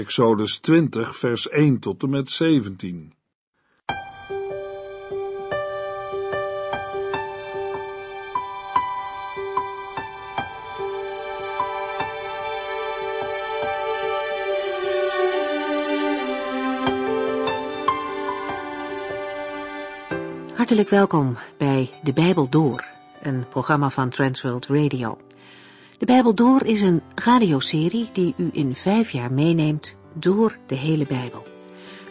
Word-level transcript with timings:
Exodus 0.00 0.58
20, 0.58 1.16
vers 1.16 1.48
1 1.48 1.78
tot 1.78 2.02
en 2.02 2.10
met 2.10 2.30
17. 2.30 3.12
Hartelijk 20.54 20.88
welkom 20.88 21.36
bij 21.58 21.90
De 22.02 22.12
Bijbel 22.12 22.48
Door, 22.48 22.84
een 23.22 23.48
programma 23.48 23.90
van 23.90 24.08
Transworld 24.08 24.66
Radio. 24.66 25.18
De 26.00 26.06
Bijbel 26.06 26.34
Door 26.34 26.66
is 26.66 26.80
een 26.80 27.02
radioserie 27.14 28.10
die 28.12 28.34
u 28.36 28.50
in 28.52 28.74
vijf 28.74 29.10
jaar 29.10 29.32
meeneemt 29.32 29.94
door 30.14 30.58
de 30.66 30.74
hele 30.74 31.06
Bijbel. 31.06 31.46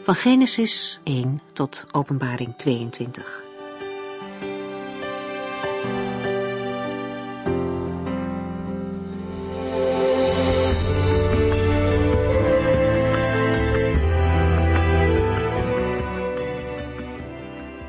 Van 0.01 0.15
Genesis 0.15 0.99
1 1.03 1.41
tot 1.53 1.85
Openbaring 1.91 2.55
22. 2.57 3.43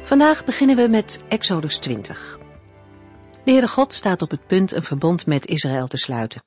Vandaag 0.02 0.44
beginnen 0.44 0.76
we 0.76 0.88
met 0.88 1.24
Exodus 1.28 1.78
20. 1.78 2.38
De 3.50 3.56
Heere 3.56 3.72
God 3.72 3.94
staat 3.94 4.22
op 4.22 4.30
het 4.30 4.46
punt 4.46 4.72
een 4.72 4.82
verbond 4.82 5.26
met 5.26 5.46
Israël 5.46 5.86
te 5.86 5.96
sluiten. 5.96 6.42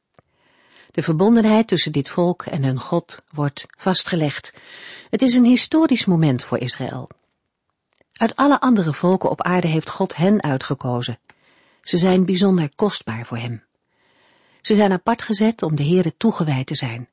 De 0.92 1.04
verbondenheid 1.04 1.68
tussen 1.68 1.92
dit 1.92 2.10
volk 2.10 2.46
en 2.46 2.64
hun 2.64 2.80
God 2.80 3.22
wordt 3.34 3.66
vastgelegd. 3.78 4.54
Het 5.10 5.22
is 5.22 5.36
een 5.36 5.46
historisch 5.46 6.06
moment 6.06 6.44
voor 6.44 6.58
Israël. 6.58 7.10
Uit 8.14 8.36
alle 8.36 8.60
andere 8.60 8.94
volken 8.94 9.30
op 9.30 9.42
aarde 9.42 9.68
heeft 9.68 9.90
God 9.90 10.16
hen 10.16 10.44
uitgekozen. 10.44 11.20
Ze 11.82 11.98
zijn 11.98 12.26
bijzonder 12.26 12.76
kostbaar 12.76 13.26
voor 13.26 13.38
hem. 13.38 13.64
Ze 14.62 14.76
zijn 14.76 14.92
apart 14.92 15.22
gezet 15.22 15.62
om 15.62 15.76
de 15.76 15.86
Heere 15.86 16.18
toegewijd 16.18 16.66
te 16.68 16.76
zijn. 16.76 17.10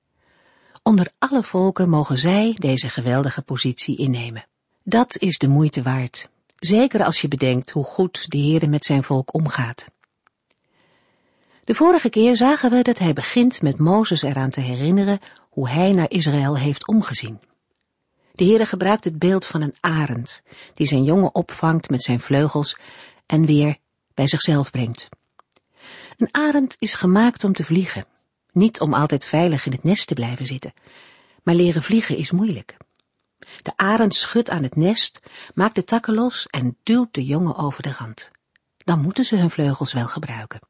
Onder 0.83 1.12
alle 1.19 1.42
volken 1.42 1.89
mogen 1.89 2.19
zij 2.19 2.57
deze 2.59 2.89
geweldige 2.89 3.42
positie 3.42 3.98
innemen. 3.98 4.47
Dat 4.83 5.17
is 5.17 5.39
de 5.39 5.48
moeite 5.48 5.83
waard, 5.83 6.29
zeker 6.61 7.05
als 7.05 7.20
je 7.20 7.28
bedenkt 7.28 7.70
hoe 7.70 7.84
goed 7.84 8.30
de 8.30 8.39
Heere 8.39 8.66
met 8.66 8.84
zijn 8.84 9.03
volk 9.03 9.34
omgaat. 9.34 9.86
De 11.64 11.75
vorige 11.75 12.08
keer 12.08 12.36
zagen 12.36 12.70
we 12.70 12.83
dat 12.83 12.98
hij 12.98 13.12
begint 13.12 13.62
met 13.62 13.78
Mozes 13.78 14.22
eraan 14.22 14.50
te 14.50 14.61
herinneren 14.61 15.19
hoe 15.50 15.69
hij 15.69 15.92
naar 15.92 16.11
Israël 16.11 16.58
heeft 16.58 16.86
omgezien. 16.86 17.41
De 18.33 18.44
Heere 18.44 18.67
gebruikt 18.67 19.05
het 19.05 19.19
beeld 19.19 19.47
van 19.47 19.61
een 19.61 19.75
arend, 19.80 20.42
die 20.75 20.86
zijn 20.86 21.05
jongen 21.05 21.34
opvangt 21.34 21.91
met 21.91 22.02
zijn 22.02 22.20
vleugels 22.20 22.78
en 23.27 23.47
weer 23.47 23.77
bij 24.14 24.27
zichzelf 24.27 24.70
brengt. 24.70 25.08
Een 26.17 26.28
arend 26.30 26.77
is 26.78 26.95
gemaakt 26.95 27.45
om 27.45 27.52
te 27.52 27.64
vliegen, 27.64 28.05
niet 28.52 28.80
om 28.80 28.95
altijd 28.95 29.24
veilig 29.24 29.67
in 29.67 29.72
het 29.72 29.83
nest 29.83 30.06
te 30.06 30.14
blijven 30.14 30.47
zitten. 30.47 30.72
Maar 31.42 31.55
leren 31.55 31.83
vliegen 31.83 32.17
is 32.17 32.30
moeilijk. 32.30 32.77
De 33.62 33.72
arend 33.77 34.14
schudt 34.14 34.50
aan 34.50 34.62
het 34.62 34.77
nest, 34.77 35.20
maakt 35.55 35.74
de 35.74 35.84
takken 35.84 36.14
los 36.14 36.46
en 36.46 36.77
duwt 36.83 37.14
de 37.14 37.24
jongen 37.24 37.56
over 37.56 37.83
de 37.83 37.92
rand. 37.98 38.30
Dan 38.78 39.00
moeten 39.00 39.24
ze 39.24 39.36
hun 39.36 39.50
vleugels 39.50 39.92
wel 39.92 40.06
gebruiken. 40.06 40.60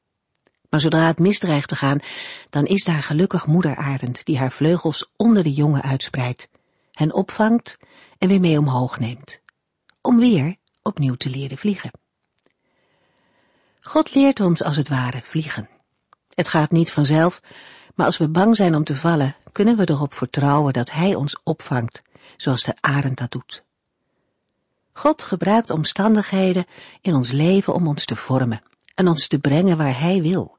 Maar 0.68 0.80
zodra 0.80 1.06
het 1.06 1.18
misdreigt 1.18 1.68
te 1.68 1.76
gaan, 1.76 1.98
dan 2.50 2.64
is 2.64 2.84
daar 2.84 3.02
gelukkig 3.02 3.46
moeder 3.46 3.76
arend 3.76 4.24
die 4.24 4.38
haar 4.38 4.52
vleugels 4.52 5.10
onder 5.16 5.42
de 5.42 5.52
jongen 5.52 5.82
uitspreidt, 5.82 6.48
hen 6.92 7.12
opvangt 7.12 7.78
en 8.18 8.28
weer 8.28 8.41
mee 8.41 8.58
omhoog 8.58 8.98
neemt, 8.98 9.41
om 10.00 10.18
weer 10.18 10.56
opnieuw 10.82 11.14
te 11.14 11.30
leren 11.30 11.58
vliegen. 11.58 11.91
God 13.80 14.14
leert 14.14 14.41
ons 14.41 14.62
als 14.62 14.76
het 14.76 14.88
ware 14.88 15.20
vliegen. 15.22 15.69
Het 16.34 16.48
gaat 16.48 16.70
niet 16.70 16.92
vanzelf, 16.92 17.41
maar 17.94 18.06
als 18.06 18.19
we 18.19 18.28
bang 18.28 18.56
zijn 18.56 18.75
om 18.75 18.84
te 18.84 18.97
vallen, 18.97 19.36
kunnen 19.53 19.76
we 19.76 19.88
erop 19.88 20.14
vertrouwen 20.14 20.72
dat 20.72 20.91
Hij 20.91 21.14
ons 21.14 21.41
opvangt, 21.42 22.03
zoals 22.36 22.62
de 22.62 22.74
arend 22.80 23.18
dat 23.18 23.30
doet. 23.30 23.64
God 24.92 25.22
gebruikt 25.22 25.70
omstandigheden 25.70 26.66
in 27.00 27.14
ons 27.14 27.30
leven 27.30 27.74
om 27.74 27.86
ons 27.86 28.04
te 28.04 28.16
vormen 28.16 28.62
en 28.94 29.08
ons 29.08 29.26
te 29.28 29.38
brengen 29.38 29.76
waar 29.76 29.98
Hij 29.98 30.22
wil. 30.22 30.58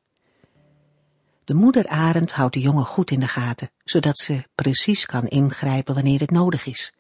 De 1.44 1.54
moeder 1.54 1.88
arend 1.88 2.32
houdt 2.32 2.54
de 2.54 2.60
jongen 2.60 2.86
goed 2.86 3.12
in 3.12 3.20
de 3.20 3.28
gaten, 3.28 3.72
zodat 3.84 4.18
ze 4.18 4.44
precies 4.56 5.06
kan 5.06 5.28
ingrijpen 5.28 5.94
wanneer 5.94 6.20
het 6.20 6.32
nodig 6.32 6.66
is. 6.66 6.94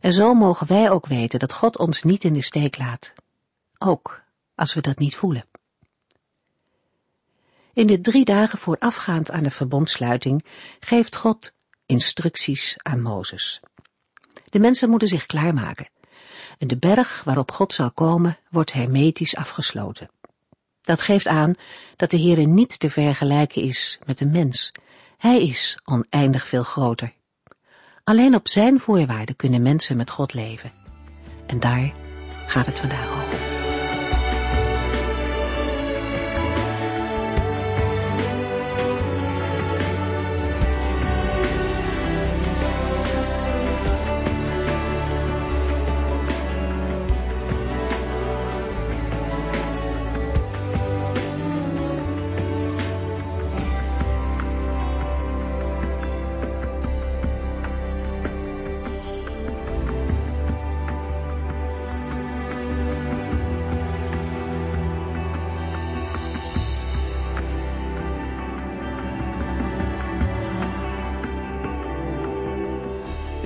En 0.00 0.12
zo 0.12 0.34
mogen 0.34 0.66
wij 0.66 0.90
ook 0.90 1.06
weten 1.06 1.38
dat 1.38 1.52
God 1.52 1.78
ons 1.78 2.02
niet 2.02 2.24
in 2.24 2.32
de 2.32 2.42
steek 2.42 2.78
laat, 2.78 3.12
ook 3.78 4.22
als 4.54 4.74
we 4.74 4.80
dat 4.80 4.98
niet 4.98 5.16
voelen. 5.16 5.44
In 7.72 7.86
de 7.86 8.00
drie 8.00 8.24
dagen 8.24 8.58
voorafgaand 8.58 9.30
aan 9.30 9.42
de 9.42 9.50
verbondsluiting 9.50 10.44
geeft 10.80 11.16
God 11.16 11.52
instructies 11.88 12.76
aan 12.82 13.02
Mozes. 13.02 13.60
De 14.44 14.58
mensen 14.58 14.90
moeten 14.90 15.08
zich 15.08 15.26
klaarmaken. 15.26 15.88
En 16.58 16.68
de 16.68 16.76
berg 16.76 17.22
waarop 17.24 17.50
God 17.50 17.72
zal 17.72 17.90
komen 17.90 18.38
wordt 18.50 18.72
hermetisch 18.72 19.36
afgesloten. 19.36 20.10
Dat 20.80 21.00
geeft 21.00 21.26
aan 21.26 21.54
dat 21.96 22.10
de 22.10 22.18
Heere 22.18 22.46
niet 22.46 22.78
te 22.78 22.90
vergelijken 22.90 23.62
is 23.62 23.98
met 24.06 24.20
een 24.20 24.30
mens. 24.30 24.72
Hij 25.16 25.42
is 25.42 25.78
oneindig 25.84 26.46
veel 26.46 26.62
groter. 26.62 27.12
Alleen 28.04 28.34
op 28.34 28.48
zijn 28.48 28.80
voorwaarden 28.80 29.36
kunnen 29.36 29.62
mensen 29.62 29.96
met 29.96 30.10
God 30.10 30.34
leven. 30.34 30.72
En 31.46 31.60
daar 31.60 31.92
gaat 32.46 32.66
het 32.66 32.78
vandaag 32.78 33.12
over. 33.12 33.27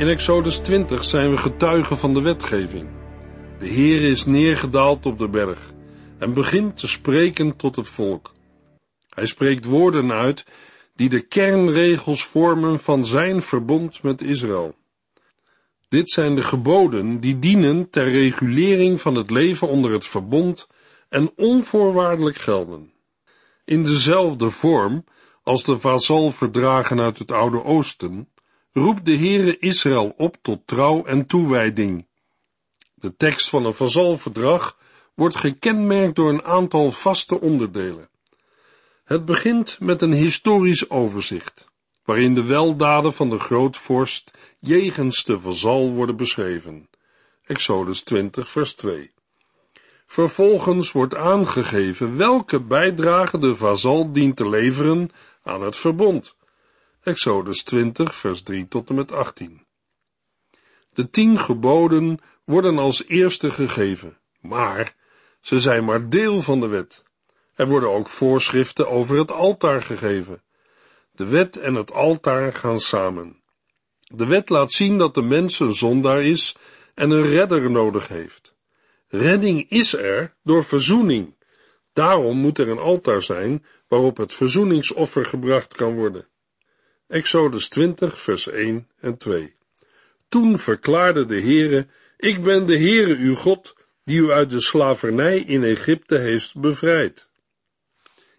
In 0.03 0.09
Exodus 0.09 0.59
20 0.59 1.05
zijn 1.05 1.31
we 1.31 1.37
getuigen 1.37 1.99
van 1.99 2.15
de 2.15 2.21
wetgeving. 2.21 2.89
De 3.59 3.67
Heer 3.67 4.11
is 4.11 4.25
neergedaald 4.25 5.07
op 5.07 5.19
de 5.19 5.29
berg 5.29 5.73
en 6.19 6.33
begint 6.33 6.77
te 6.77 6.89
spreken 6.89 7.57
tot 7.57 7.77
het 7.77 7.89
volk. 7.89 8.33
Hij 9.09 9.27
spreekt 9.27 9.65
woorden 9.65 10.13
uit 10.13 10.47
die 10.95 11.09
de 11.09 11.21
kernregels 11.21 12.25
vormen 12.25 12.81
van 12.81 13.05
zijn 13.05 13.43
verbond 13.43 14.03
met 14.03 14.23
Israël. 14.23 14.75
Dit 15.89 16.11
zijn 16.11 16.35
de 16.35 16.43
geboden 16.43 17.21
die 17.21 17.39
dienen 17.39 17.91
ter 17.91 18.11
regulering 18.11 19.01
van 19.01 19.15
het 19.15 19.31
leven 19.31 19.69
onder 19.69 19.93
het 19.93 20.07
verbond 20.07 20.67
en 21.09 21.33
onvoorwaardelijk 21.37 22.37
gelden. 22.37 22.93
In 23.65 23.85
dezelfde 23.85 24.51
vorm 24.51 25.05
als 25.43 25.65
de 25.65 25.79
vazalverdragen 25.79 27.01
uit 27.01 27.19
het 27.19 27.33
Oude 27.33 27.65
Oosten 27.65 28.32
roept 28.73 29.05
de 29.05 29.17
Heere 29.17 29.59
Israël 29.59 30.15
op 30.17 30.37
tot 30.43 30.67
trouw 30.67 31.05
en 31.05 31.27
toewijding. 31.27 32.07
De 32.95 33.17
tekst 33.17 33.49
van 33.49 33.65
een 33.65 33.75
vazalverdrag 33.75 34.79
wordt 35.15 35.37
gekenmerkt 35.37 36.17
door 36.17 36.29
een 36.29 36.45
aantal 36.45 36.93
vaste 36.93 37.41
onderdelen. 37.41 38.09
Het 39.05 39.25
begint 39.25 39.81
met 39.81 40.03
een 40.03 40.13
historisch 40.13 40.91
overzicht, 40.91 41.69
waarin 42.05 42.35
de 42.35 42.47
weldaden 42.47 43.13
van 43.13 43.31
de 43.31 43.39
grootvorst 43.39 44.31
jegens 44.61 45.25
de 45.25 45.41
vazal 45.41 45.91
worden 45.91 46.17
beschreven. 46.17 46.89
Exodus 47.45 48.03
20 48.03 48.51
vers 48.51 48.75
2. 48.75 49.11
Vervolgens 50.07 50.93
wordt 50.93 51.15
aangegeven 51.15 52.17
welke 52.17 52.61
bijdrage 52.61 53.39
de 53.39 53.57
vazal 53.57 54.13
dient 54.13 54.37
te 54.37 54.49
leveren 54.49 55.11
aan 55.43 55.63
het 55.63 55.77
verbond. 55.77 56.37
Exodus 57.03 57.63
20, 57.63 58.15
vers 58.15 58.43
3 58.43 58.69
tot 58.69 58.89
en 58.89 58.95
met 58.95 59.13
18. 59.13 59.67
De 60.93 61.11
tien 61.11 61.39
geboden 61.39 62.19
worden 62.45 62.79
als 62.79 63.05
eerste 63.07 63.51
gegeven, 63.51 64.19
maar 64.41 64.95
ze 65.41 65.61
zijn 65.61 65.85
maar 65.85 66.09
deel 66.09 66.43
van 66.43 66.61
de 66.61 66.67
wet. 66.67 67.05
Er 67.55 67.69
worden 67.69 67.91
ook 67.91 68.09
voorschriften 68.09 68.89
over 68.89 69.19
het 69.19 69.31
altaar 69.31 69.83
gegeven. 69.83 70.43
De 71.13 71.27
wet 71.27 71.57
en 71.57 71.75
het 71.75 71.93
altaar 71.93 72.55
gaan 72.55 72.81
samen. 72.81 73.43
De 74.01 74.27
wet 74.27 74.49
laat 74.49 74.73
zien 74.73 74.99
dat 74.99 75.15
de 75.15 75.23
mens 75.23 75.61
een 75.61 75.75
zondaar 75.75 76.23
is 76.23 76.57
en 76.95 77.11
een 77.11 77.27
redder 77.27 77.71
nodig 77.71 78.09
heeft. 78.09 78.55
Redding 79.09 79.71
is 79.71 79.95
er 79.95 80.35
door 80.43 80.65
verzoening. 80.65 81.35
Daarom 81.93 82.37
moet 82.37 82.59
er 82.59 82.69
een 82.69 82.79
altaar 82.79 83.23
zijn 83.23 83.65
waarop 83.89 84.17
het 84.17 84.33
verzoeningsoffer 84.33 85.25
gebracht 85.25 85.75
kan 85.75 85.95
worden. 85.95 86.31
Exodus 87.13 87.69
20, 87.69 88.21
vers 88.21 88.49
1 88.49 88.89
en 89.01 89.17
2. 89.17 89.55
Toen 90.29 90.59
verklaarde 90.59 91.27
de 91.27 91.41
Heere, 91.41 91.87
ik 92.17 92.43
ben 92.43 92.67
de 92.67 92.79
Heere 92.79 93.17
uw 93.17 93.35
God, 93.35 93.75
die 94.05 94.21
u 94.21 94.31
uit 94.31 94.51
de 94.51 94.61
slavernij 94.61 95.39
in 95.39 95.65
Egypte 95.65 96.19
heeft 96.19 96.61
bevrijd. 96.61 97.29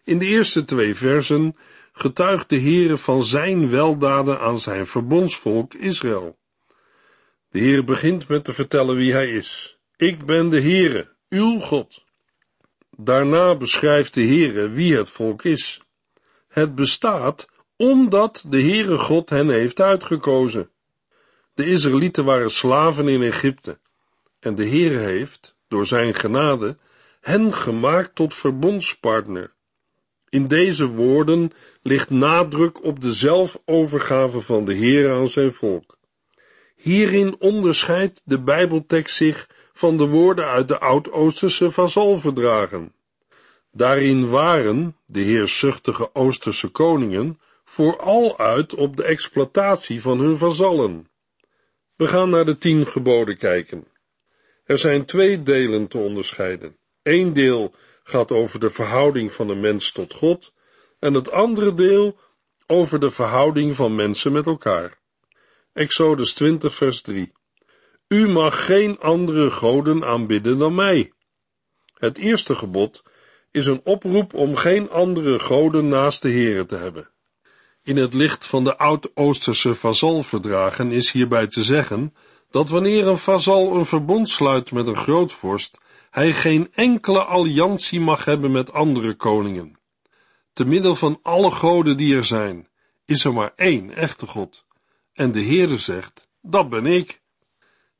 In 0.04 0.18
de 0.18 0.26
eerste 0.26 0.66
twee 0.66 0.96
versen 0.96 1.56
getuigt 1.92 2.50
de 2.50 2.60
Heere 2.60 2.98
van 2.98 3.24
zijn 3.24 3.70
weldaden 3.70 4.40
aan 4.40 4.60
zijn 4.60 4.88
verbondsvolk 4.88 5.74
Israël. 5.74 6.38
De 7.50 7.60
Heere 7.60 7.84
begint 7.84 8.28
met 8.28 8.44
te 8.44 8.54
vertellen 8.54 8.96
wie 8.96 9.14
hij 9.14 9.32
is. 9.32 9.78
Ik 9.98 10.26
ben 10.26 10.50
de 10.50 10.62
Heere, 10.62 11.10
uw 11.30 11.60
God. 11.60 12.04
Daarna 12.98 13.56
beschrijft 13.56 14.14
de 14.14 14.24
Heere 14.24 14.70
wie 14.70 14.96
het 14.96 15.10
volk 15.10 15.44
is. 15.44 15.82
Het 16.48 16.76
bestaat 16.76 17.52
omdat 17.76 18.44
de 18.48 18.62
Heere 18.62 18.98
God 18.98 19.30
hen 19.30 19.50
heeft 19.50 19.82
uitgekozen. 19.82 20.70
De 21.54 21.66
Israëlieten 21.66 22.26
waren 22.26 22.52
slaven 22.52 23.08
in 23.08 23.22
Egypte 23.22 23.80
en 24.40 24.56
de 24.56 24.68
Heere 24.68 24.98
heeft, 24.98 25.56
door 25.68 25.86
zijn 25.86 26.14
genade, 26.14 26.78
hen 27.22 27.54
gemaakt 27.54 28.16
tot 28.16 28.34
verbondspartner. 28.34 29.54
In 30.30 30.48
deze 30.48 30.88
woorden 30.88 31.52
ligt 31.82 32.10
nadruk 32.10 32.84
op 32.84 33.02
de 33.02 33.12
zelfovergave 33.12 34.42
van 34.42 34.66
de 34.66 34.74
Heer 34.74 35.14
aan 35.14 35.28
zijn 35.28 35.52
volk. 35.52 35.98
Hierin 36.76 37.36
onderscheidt 37.40 38.22
de 38.26 38.40
Bijbeltekst 38.40 39.16
zich 39.16 39.50
van 39.74 39.98
de 39.98 40.06
woorden 40.06 40.48
uit 40.48 40.68
de 40.68 40.80
Oud-Oosterse 40.80 41.72
vazalverdragen. 41.72 42.94
Daarin 43.72 44.30
waren 44.30 44.96
de 45.06 45.20
heersuchtige 45.20 46.16
Oosterse 46.16 46.68
koningen 46.68 47.40
vooral 47.74 48.38
uit 48.38 48.76
op 48.76 48.98
de 48.98 49.04
exploitatie 49.04 50.02
van 50.02 50.20
hun 50.20 50.38
vazallen. 50.38 51.08
We 51.96 52.08
gaan 52.08 52.30
naar 52.30 52.46
de 52.46 52.58
tien 52.58 52.88
geboden 52.88 53.38
kijken. 53.38 53.88
Er 54.64 54.78
zijn 54.78 55.06
twee 55.06 55.44
delen 55.44 55.88
te 55.88 55.98
onderscheiden. 55.98 56.78
Eén 57.04 57.34
deel 57.34 57.74
gaat 58.04 58.32
over 58.32 58.60
de 58.60 58.70
verhouding 58.70 59.34
van 59.34 59.48
de 59.48 59.56
mens 59.56 59.92
tot 59.92 60.14
God 60.14 60.54
en 61.00 61.14
het 61.14 61.32
andere 61.32 61.74
deel 61.74 62.20
over 62.68 63.00
de 63.00 63.10
verhouding 63.10 63.76
van 63.76 63.96
mensen 63.96 64.32
met 64.32 64.46
elkaar. 64.46 65.00
Exodus 65.74 66.34
20 66.34 66.76
vers 66.76 67.02
3 67.02 67.32
U 68.08 68.28
mag 68.28 68.66
geen 68.66 69.00
andere 69.00 69.50
goden 69.50 70.04
aanbidden 70.04 70.58
dan 70.58 70.76
mij. 70.76 71.12
Het 71.94 72.18
eerste 72.18 72.56
gebod 72.56 73.04
is 73.52 73.66
een 73.66 73.82
oproep 73.84 74.34
om 74.34 74.56
geen 74.56 74.90
andere 74.90 75.40
goden 75.40 75.88
naast 75.88 76.22
de 76.22 76.32
Here 76.32 76.66
te 76.66 76.76
hebben. 76.76 77.13
In 77.84 77.98
het 77.98 78.14
licht 78.14 78.46
van 78.46 78.64
de 78.64 78.78
Oud-Oosterse 78.78 79.76
vazalverdragen 79.76 80.92
is 80.92 81.12
hierbij 81.12 81.48
te 81.48 81.64
zeggen 81.64 82.14
dat 82.50 82.70
wanneer 82.70 83.08
een 83.08 83.18
vazal 83.18 83.76
een 83.76 83.86
verbond 83.86 84.30
sluit 84.30 84.72
met 84.72 84.88
een 84.88 84.96
grootvorst, 84.96 85.80
hij 86.10 86.34
geen 86.34 86.74
enkele 86.74 87.24
alliantie 87.24 88.00
mag 88.00 88.26
hebben 88.26 88.52
met 88.52 88.74
andere 88.74 89.14
koningen. 89.14 89.80
Te 90.54 90.66
middel 90.66 90.96
van 90.96 91.20
alle 91.22 91.52
goden 91.52 91.98
die 91.98 92.16
er 92.16 92.26
zijn, 92.26 92.68
is 93.06 93.26
er 93.26 93.34
maar 93.34 93.54
één 93.56 93.96
echte 93.96 94.28
God. 94.28 94.66
En 95.14 95.32
de 95.32 95.44
Heere 95.44 95.78
zegt, 95.78 96.28
dat 96.42 96.70
ben 96.70 96.86
ik. 96.86 97.22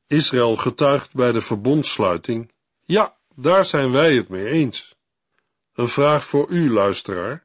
Israël 0.06 0.56
getuigt 0.56 1.12
bij 1.14 1.32
de 1.32 1.40
verbondsluiting, 1.40 2.52
ja, 2.84 3.16
daar 3.34 3.64
zijn 3.64 3.90
wij 3.90 4.14
het 4.14 4.28
mee 4.28 4.46
eens. 4.46 4.94
Een 5.74 5.88
vraag 5.88 6.24
voor 6.24 6.48
u, 6.48 6.72
luisteraar. 6.72 7.43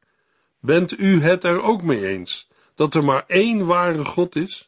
Bent 0.59 0.99
u 0.99 1.21
het 1.21 1.43
er 1.43 1.61
ook 1.61 1.83
mee 1.83 2.07
eens 2.07 2.47
dat 2.75 2.93
er 2.93 3.03
maar 3.03 3.23
één 3.27 3.65
ware 3.65 4.05
God 4.05 4.35
is? 4.35 4.67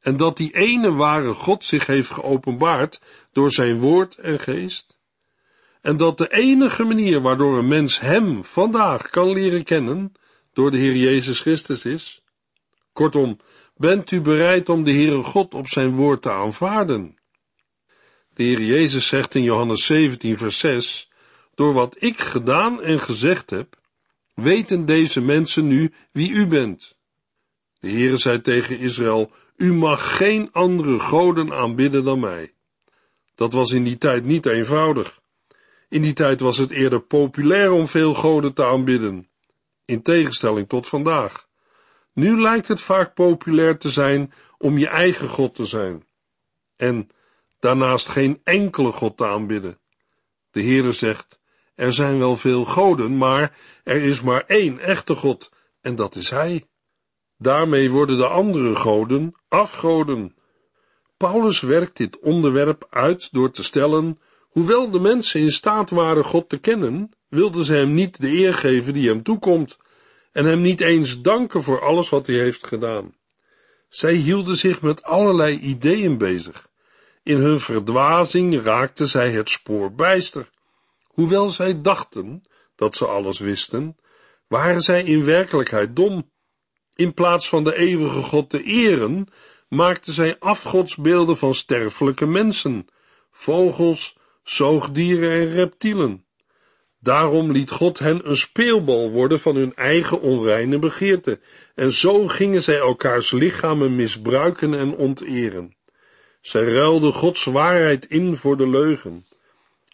En 0.00 0.16
dat 0.16 0.36
die 0.36 0.54
ene 0.54 0.92
ware 0.92 1.34
God 1.34 1.64
zich 1.64 1.86
heeft 1.86 2.10
geopenbaard 2.10 3.00
door 3.32 3.52
zijn 3.52 3.78
woord 3.78 4.16
en 4.16 4.38
geest? 4.38 4.98
En 5.80 5.96
dat 5.96 6.18
de 6.18 6.32
enige 6.32 6.84
manier 6.84 7.20
waardoor 7.20 7.58
een 7.58 7.68
mens 7.68 8.00
hem 8.00 8.44
vandaag 8.44 9.10
kan 9.10 9.32
leren 9.32 9.64
kennen, 9.64 10.12
door 10.52 10.70
de 10.70 10.76
Heer 10.76 10.96
Jezus 10.96 11.40
Christus 11.40 11.84
is? 11.84 12.22
Kortom, 12.92 13.38
bent 13.76 14.10
u 14.10 14.20
bereid 14.20 14.68
om 14.68 14.84
de 14.84 14.92
Heere 14.92 15.22
God 15.22 15.54
op 15.54 15.68
zijn 15.68 15.94
woord 15.94 16.22
te 16.22 16.30
aanvaarden? 16.30 17.18
De 18.34 18.42
Heer 18.42 18.60
Jezus 18.60 19.06
zegt 19.06 19.34
in 19.34 19.42
Johannes 19.42 19.86
17 19.86 20.36
vers 20.36 20.58
6, 20.58 21.10
door 21.54 21.72
wat 21.72 21.96
ik 21.98 22.18
gedaan 22.18 22.82
en 22.82 23.00
gezegd 23.00 23.50
heb, 23.50 23.77
weten 24.40 24.84
deze 24.84 25.20
mensen 25.20 25.66
nu 25.66 25.92
wie 26.12 26.30
u 26.30 26.46
bent. 26.46 26.96
De 27.80 27.90
Heere 27.90 28.16
zei 28.16 28.40
tegen 28.40 28.78
Israël, 28.78 29.30
u 29.56 29.72
mag 29.72 30.16
geen 30.16 30.52
andere 30.52 30.98
goden 30.98 31.52
aanbidden 31.52 32.04
dan 32.04 32.20
mij. 32.20 32.52
Dat 33.34 33.52
was 33.52 33.72
in 33.72 33.84
die 33.84 33.98
tijd 33.98 34.24
niet 34.24 34.46
eenvoudig. 34.46 35.20
In 35.88 36.02
die 36.02 36.12
tijd 36.12 36.40
was 36.40 36.56
het 36.56 36.70
eerder 36.70 37.00
populair 37.00 37.72
om 37.72 37.86
veel 37.86 38.14
goden 38.14 38.52
te 38.52 38.64
aanbidden, 38.64 39.28
in 39.84 40.02
tegenstelling 40.02 40.68
tot 40.68 40.88
vandaag. 40.88 41.48
Nu 42.12 42.40
lijkt 42.40 42.68
het 42.68 42.80
vaak 42.80 43.14
populair 43.14 43.78
te 43.78 43.88
zijn 43.88 44.32
om 44.58 44.78
je 44.78 44.88
eigen 44.88 45.28
God 45.28 45.54
te 45.54 45.64
zijn. 45.64 46.06
En 46.76 47.08
daarnaast 47.58 48.08
geen 48.08 48.40
enkele 48.44 48.92
God 48.92 49.16
te 49.16 49.26
aanbidden. 49.26 49.78
De 50.50 50.62
Heere 50.62 50.92
zegt, 50.92 51.37
er 51.78 51.92
zijn 51.92 52.18
wel 52.18 52.36
veel 52.36 52.64
goden, 52.64 53.16
maar 53.16 53.56
er 53.84 54.02
is 54.02 54.20
maar 54.20 54.44
één 54.46 54.78
echte 54.78 55.14
God, 55.14 55.50
en 55.80 55.96
dat 55.96 56.16
is 56.16 56.30
Hij. 56.30 56.64
Daarmee 57.36 57.90
worden 57.90 58.16
de 58.16 58.26
andere 58.26 58.76
goden 58.76 59.34
afgoden. 59.48 60.36
Paulus 61.16 61.60
werkt 61.60 61.96
dit 61.96 62.18
onderwerp 62.18 62.86
uit 62.90 63.32
door 63.32 63.50
te 63.50 63.62
stellen 63.62 64.18
Hoewel 64.48 64.90
de 64.90 65.00
mensen 65.00 65.40
in 65.40 65.52
staat 65.52 65.90
waren 65.90 66.24
God 66.24 66.48
te 66.48 66.58
kennen, 66.58 67.10
wilden 67.28 67.64
ze 67.64 67.74
hem 67.74 67.94
niet 67.94 68.20
de 68.20 68.28
eer 68.28 68.54
geven 68.54 68.92
die 68.92 69.08
hem 69.08 69.22
toekomt 69.22 69.78
en 70.32 70.44
hem 70.44 70.60
niet 70.60 70.80
eens 70.80 71.20
danken 71.20 71.62
voor 71.62 71.80
alles 71.80 72.08
wat 72.08 72.26
hij 72.26 72.36
heeft 72.36 72.66
gedaan. 72.66 73.14
Zij 73.88 74.14
hielden 74.14 74.56
zich 74.56 74.80
met 74.80 75.02
allerlei 75.02 75.58
ideeën 75.58 76.18
bezig. 76.18 76.68
In 77.22 77.36
hun 77.36 77.60
verdwazing 77.60 78.62
raakten 78.62 79.08
zij 79.08 79.30
het 79.30 79.50
spoor 79.50 79.92
bijster. 79.92 80.50
Hoewel 81.18 81.50
zij 81.50 81.80
dachten 81.80 82.42
dat 82.76 82.94
ze 82.94 83.06
alles 83.06 83.38
wisten, 83.38 83.96
waren 84.46 84.80
zij 84.80 85.02
in 85.02 85.24
werkelijkheid 85.24 85.96
dom. 85.96 86.30
In 86.94 87.14
plaats 87.14 87.48
van 87.48 87.64
de 87.64 87.74
eeuwige 87.74 88.22
God 88.22 88.50
te 88.50 88.62
eren, 88.62 89.26
maakten 89.68 90.12
zij 90.12 90.36
afgodsbeelden 90.38 91.36
van 91.36 91.54
sterfelijke 91.54 92.26
mensen, 92.26 92.86
vogels, 93.30 94.16
zoogdieren 94.42 95.30
en 95.30 95.54
reptielen. 95.54 96.26
Daarom 97.00 97.52
liet 97.52 97.70
God 97.70 97.98
hen 97.98 98.28
een 98.28 98.36
speelbal 98.36 99.10
worden 99.10 99.40
van 99.40 99.56
hun 99.56 99.74
eigen 99.74 100.20
onreine 100.20 100.78
begeerte, 100.78 101.40
en 101.74 101.92
zo 101.92 102.26
gingen 102.26 102.62
zij 102.62 102.78
elkaars 102.78 103.30
lichamen 103.30 103.96
misbruiken 103.96 104.74
en 104.74 104.94
onteren. 104.94 105.76
Zij 106.40 106.64
ruilden 106.72 107.12
Gods 107.12 107.44
waarheid 107.44 108.04
in 108.04 108.36
voor 108.36 108.56
de 108.56 108.68
leugen. 108.68 109.27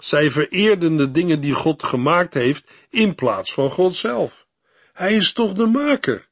Zij 0.04 0.30
vereerden 0.30 0.96
de 0.96 1.10
dingen 1.10 1.40
die 1.40 1.52
God 1.52 1.82
gemaakt 1.82 2.34
heeft 2.34 2.70
in 2.90 3.14
plaats 3.14 3.54
van 3.54 3.70
God 3.70 3.96
zelf. 3.96 4.46
Hij 4.92 5.14
is 5.14 5.32
toch 5.32 5.52
de 5.52 5.66
maker. 5.66 6.28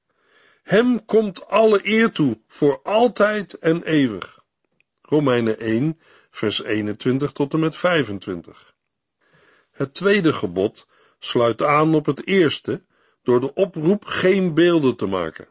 Hem 0.62 1.04
komt 1.04 1.46
alle 1.46 1.80
eer 1.82 2.10
toe, 2.10 2.40
voor 2.46 2.80
altijd 2.82 3.58
en 3.58 3.82
eeuwig. 3.82 4.44
Romeinen 5.02 5.58
1, 5.58 6.00
vers 6.30 6.62
21 6.62 7.32
tot 7.32 7.52
en 7.52 7.60
met 7.60 7.76
25. 7.76 8.74
Het 9.70 9.94
tweede 9.94 10.32
gebod 10.32 10.86
sluit 11.18 11.62
aan 11.62 11.94
op 11.94 12.06
het 12.06 12.26
eerste 12.26 12.84
door 13.22 13.40
de 13.40 13.54
oproep 13.54 14.04
geen 14.04 14.54
beelden 14.54 14.96
te 14.96 15.06
maken. 15.06 15.48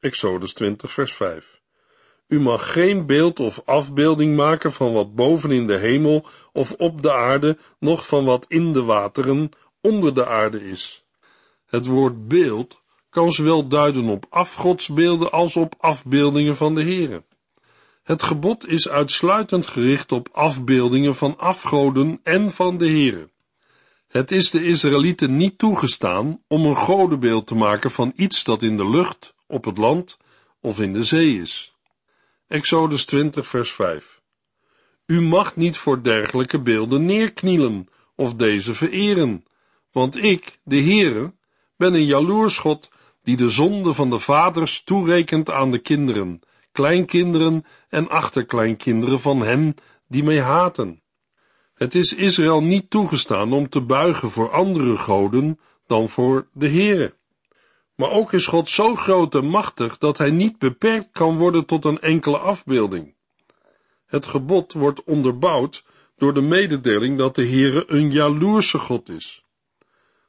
Exodus 0.00 0.52
20, 0.52 0.92
vers 0.92 1.14
5. 1.14 1.60
U 2.28 2.40
mag 2.40 2.72
geen 2.72 3.06
beeld 3.06 3.40
of 3.40 3.62
afbeelding 3.64 4.36
maken 4.36 4.72
van 4.72 4.92
wat 4.92 5.14
boven 5.14 5.50
in 5.50 5.66
de 5.66 5.76
hemel 5.76 6.26
of 6.52 6.72
op 6.72 7.02
de 7.02 7.12
aarde, 7.12 7.58
noch 7.78 8.06
van 8.06 8.24
wat 8.24 8.44
in 8.48 8.72
de 8.72 8.82
wateren 8.82 9.50
onder 9.80 10.14
de 10.14 10.26
aarde 10.26 10.68
is. 10.68 11.04
Het 11.66 11.86
woord 11.86 12.28
beeld 12.28 12.82
kan 13.10 13.32
zowel 13.32 13.68
duiden 13.68 14.08
op 14.08 14.26
afgodsbeelden 14.28 15.32
als 15.32 15.56
op 15.56 15.74
afbeeldingen 15.78 16.56
van 16.56 16.74
de 16.74 16.82
Here. 16.82 17.24
Het 18.02 18.22
gebod 18.22 18.68
is 18.68 18.88
uitsluitend 18.88 19.66
gericht 19.66 20.12
op 20.12 20.28
afbeeldingen 20.32 21.14
van 21.14 21.38
afgoden 21.38 22.20
en 22.22 22.50
van 22.50 22.78
de 22.78 22.88
Here. 22.88 23.28
Het 24.08 24.30
is 24.30 24.50
de 24.50 24.64
Israëlieten 24.64 25.36
niet 25.36 25.58
toegestaan 25.58 26.42
om 26.48 26.66
een 26.66 26.76
godenbeeld 26.76 27.46
te 27.46 27.54
maken 27.54 27.90
van 27.90 28.12
iets 28.16 28.44
dat 28.44 28.62
in 28.62 28.76
de 28.76 28.88
lucht, 28.88 29.34
op 29.46 29.64
het 29.64 29.78
land 29.78 30.18
of 30.60 30.80
in 30.80 30.92
de 30.92 31.04
zee 31.04 31.40
is. 31.40 31.75
Exodus 32.48 33.04
20, 33.04 33.46
vers 33.46 33.72
5. 33.72 34.20
U 35.06 35.20
mag 35.20 35.56
niet 35.56 35.76
voor 35.76 36.02
dergelijke 36.02 36.60
beelden 36.60 37.04
neerknielen 37.04 37.88
of 38.14 38.34
deze 38.34 38.74
vereren, 38.74 39.44
want 39.92 40.24
ik, 40.24 40.60
de 40.64 40.82
Heere, 40.82 41.34
ben 41.76 41.94
een 41.94 42.06
jaloers 42.06 42.58
God 42.58 42.90
die 43.22 43.36
de 43.36 43.48
zonde 43.48 43.92
van 43.92 44.10
de 44.10 44.18
vaders 44.18 44.82
toerekent 44.84 45.50
aan 45.50 45.70
de 45.70 45.78
kinderen, 45.78 46.40
kleinkinderen 46.72 47.64
en 47.88 48.08
achterkleinkinderen 48.08 49.20
van 49.20 49.40
hen 49.40 49.74
die 50.08 50.22
mij 50.22 50.42
haten. 50.42 51.02
Het 51.74 51.94
is 51.94 52.14
Israël 52.14 52.62
niet 52.62 52.90
toegestaan 52.90 53.52
om 53.52 53.68
te 53.68 53.80
buigen 53.80 54.30
voor 54.30 54.50
andere 54.50 54.96
goden 54.96 55.60
dan 55.86 56.08
voor 56.08 56.48
de 56.52 56.68
Heere. 56.68 57.14
Maar 57.96 58.10
ook 58.10 58.32
is 58.32 58.46
God 58.46 58.68
zo 58.68 58.94
groot 58.94 59.34
en 59.34 59.46
machtig 59.46 59.98
dat 59.98 60.18
hij 60.18 60.30
niet 60.30 60.58
beperkt 60.58 61.08
kan 61.12 61.36
worden 61.36 61.64
tot 61.64 61.84
een 61.84 62.00
enkele 62.00 62.38
afbeelding. 62.38 63.14
Het 64.06 64.26
gebod 64.26 64.72
wordt 64.72 65.04
onderbouwd 65.04 65.84
door 66.16 66.34
de 66.34 66.40
mededeling 66.40 67.18
dat 67.18 67.34
de 67.34 67.46
Heere 67.46 67.84
een 67.86 68.10
jaloerse 68.12 68.78
God 68.78 69.08
is. 69.08 69.44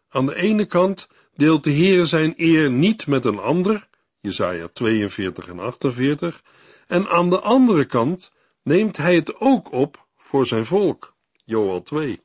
Aan 0.09 0.25
de 0.25 0.36
ene 0.36 0.65
kant 0.65 1.07
deelt 1.36 1.63
de 1.63 1.74
Heere 1.74 2.05
zijn 2.05 2.33
eer 2.38 2.71
niet 2.71 3.07
met 3.07 3.25
een 3.25 3.39
ander, 3.39 3.88
Jesaja 4.19 4.67
42 4.74 5.47
en 5.47 5.59
48, 5.59 6.43
en 6.88 7.09
aan 7.09 7.29
de 7.29 7.39
andere 7.39 7.86
kant 7.86 8.31
neemt 8.63 8.97
hij 8.97 9.15
het 9.15 9.39
ook 9.39 9.71
op 9.71 10.05
voor 10.17 10.45
zijn 10.45 10.65
volk, 10.65 11.13
Joel 11.45 11.83
2. 11.83 12.21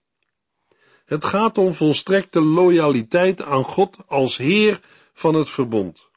Het 1.04 1.24
gaat 1.24 1.58
om 1.58 1.74
volstrekte 1.74 2.40
loyaliteit 2.40 3.42
aan 3.42 3.64
God 3.64 3.98
als 4.06 4.36
Heer 4.36 4.80
van 5.12 5.34
het 5.34 5.48
verbond. 5.48 6.10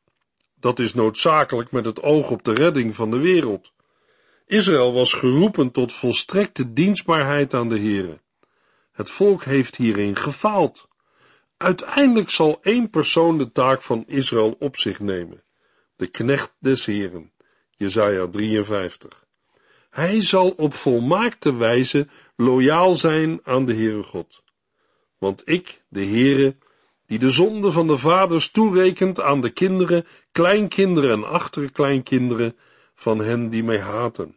Dat 0.59 0.79
is 0.79 0.93
noodzakelijk 0.93 1.71
met 1.71 1.85
het 1.85 2.01
oog 2.01 2.29
op 2.31 2.43
de 2.43 2.53
redding 2.53 2.95
van 2.95 3.11
de 3.11 3.17
wereld. 3.17 3.71
Israël 4.45 4.93
was 4.93 5.13
geroepen 5.13 5.71
tot 5.71 5.93
volstrekte 5.93 6.73
dienstbaarheid 6.73 7.53
aan 7.53 7.69
de 7.69 7.79
Heere. 7.79 8.21
Het 8.91 9.11
volk 9.11 9.43
heeft 9.43 9.75
hierin 9.75 10.15
gefaald. 10.15 10.87
Uiteindelijk 11.57 12.29
zal 12.29 12.59
één 12.61 12.89
persoon 12.89 13.37
de 13.37 13.51
taak 13.51 13.81
van 13.81 14.03
Israël 14.07 14.55
op 14.59 14.77
zich 14.77 14.99
nemen, 14.99 15.43
de 15.95 16.07
knecht 16.07 16.55
des 16.59 16.85
Heren, 16.85 17.31
Jesaja 17.77 18.27
53. 18.27 19.25
Hij 19.89 20.21
zal 20.21 20.49
op 20.49 20.73
volmaakte 20.73 21.55
wijze 21.55 22.07
loyaal 22.35 22.93
zijn 22.93 23.39
aan 23.43 23.65
de 23.65 23.73
Heere 23.73 24.03
God. 24.03 24.43
Want 25.17 25.41
ik, 25.45 25.83
de 25.87 26.05
Heere, 26.05 26.55
die 27.07 27.19
de 27.19 27.29
zonde 27.29 27.71
van 27.71 27.87
de 27.87 27.97
vaders 27.97 28.51
toerekent 28.51 29.21
aan 29.21 29.41
de 29.41 29.49
kinderen, 29.49 30.05
kleinkinderen 30.31 31.11
en 31.11 31.29
achterkleinkinderen 31.29 32.55
van 32.95 33.19
hen 33.19 33.49
die 33.49 33.63
mij 33.63 33.79
haten. 33.79 34.35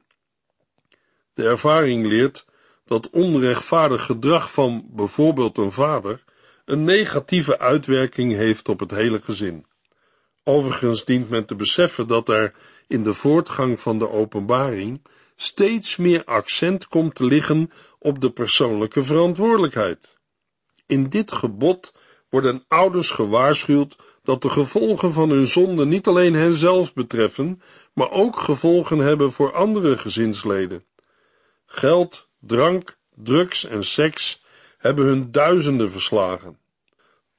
De 1.35 1.45
ervaring 1.45 2.07
leert 2.07 2.47
dat 2.85 3.11
onrechtvaardig 3.11 4.05
gedrag 4.05 4.53
van 4.53 4.87
bijvoorbeeld 4.91 5.59
een 5.59 5.73
vader 5.73 6.25
een 6.65 6.85
negatieve 6.85 7.59
uitwerking 7.59 8.33
heeft 8.33 8.69
op 8.69 8.81
het 8.81 8.91
hele 8.91 9.21
gezin. 9.21 9.67
Overigens 10.45 11.05
dient 11.05 11.29
men 11.29 11.45
te 11.45 11.55
beseffen 11.55 12.07
dat 12.07 12.29
er 12.29 12.55
in 12.87 13.03
de 13.03 13.15
voortgang 13.15 13.81
van 13.81 13.99
de 13.99 14.11
openbaring 14.11 15.03
steeds 15.37 15.97
meer 15.97 16.25
accent 16.25 16.89
komt 16.89 17.15
te 17.15 17.25
liggen 17.25 17.71
op 17.99 18.21
de 18.21 18.31
persoonlijke 18.31 19.05
verantwoordelijkheid. 19.05 20.17
In 20.87 21.09
dit 21.09 21.33
gebod 21.33 21.93
worden 22.31 22.65
ouders 22.69 23.11
gewaarschuwd 23.11 23.97
dat 24.23 24.43
de 24.43 24.51
gevolgen 24.51 25.13
van 25.13 25.31
hun 25.31 25.47
zonde 25.47 25.87
niet 25.87 26.07
alleen 26.07 26.35
henzelf 26.35 26.95
betreffen, 26.95 27.63
maar 27.93 28.11
ook 28.11 28.39
gevolgen 28.39 28.99
hebben 28.99 29.33
voor 29.33 29.53
andere 29.53 29.99
gezinsleden. 29.99 30.85
Geld, 31.67 32.29
drank, 32.41 32.97
drugs 33.15 33.65
en 33.65 33.85
seks 33.85 34.43
hebben 34.79 35.05
hun 35.05 35.33
duizenden 35.33 35.91
verslagen. 35.91 36.59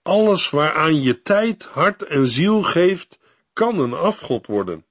Alles 0.02 0.50
waaraan 0.50 1.02
je 1.02 1.22
tijd, 1.22 1.66
hart 1.66 2.04
en 2.04 2.28
ziel 2.28 2.64
geeft, 2.64 3.20
kan 3.54 3.80
een 3.80 3.94
afgod 3.94 4.48
worden. 4.48 4.86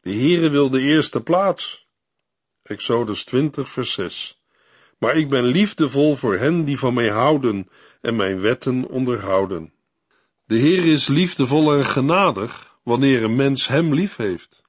De 0.00 0.12
Heere 0.12 0.48
wil 0.48 0.70
de 0.70 0.80
eerste 0.80 1.22
plaats. 1.22 1.86
Exodus 2.62 3.24
20, 3.24 3.70
vers 3.70 3.92
6. 3.92 4.43
Maar 5.04 5.16
ik 5.16 5.28
ben 5.28 5.44
liefdevol 5.44 6.16
voor 6.16 6.34
hen 6.36 6.64
die 6.64 6.78
van 6.78 6.94
mij 6.94 7.08
houden 7.08 7.68
en 8.00 8.16
mijn 8.16 8.40
wetten 8.40 8.88
onderhouden. 8.88 9.72
De 10.44 10.56
Heer 10.56 10.84
is 10.84 11.08
liefdevol 11.08 11.74
en 11.74 11.84
genadig 11.84 12.78
wanneer 12.82 13.24
een 13.24 13.36
mens 13.36 13.68
hem 13.68 13.94
lief 13.94 14.16
heeft. 14.16 14.62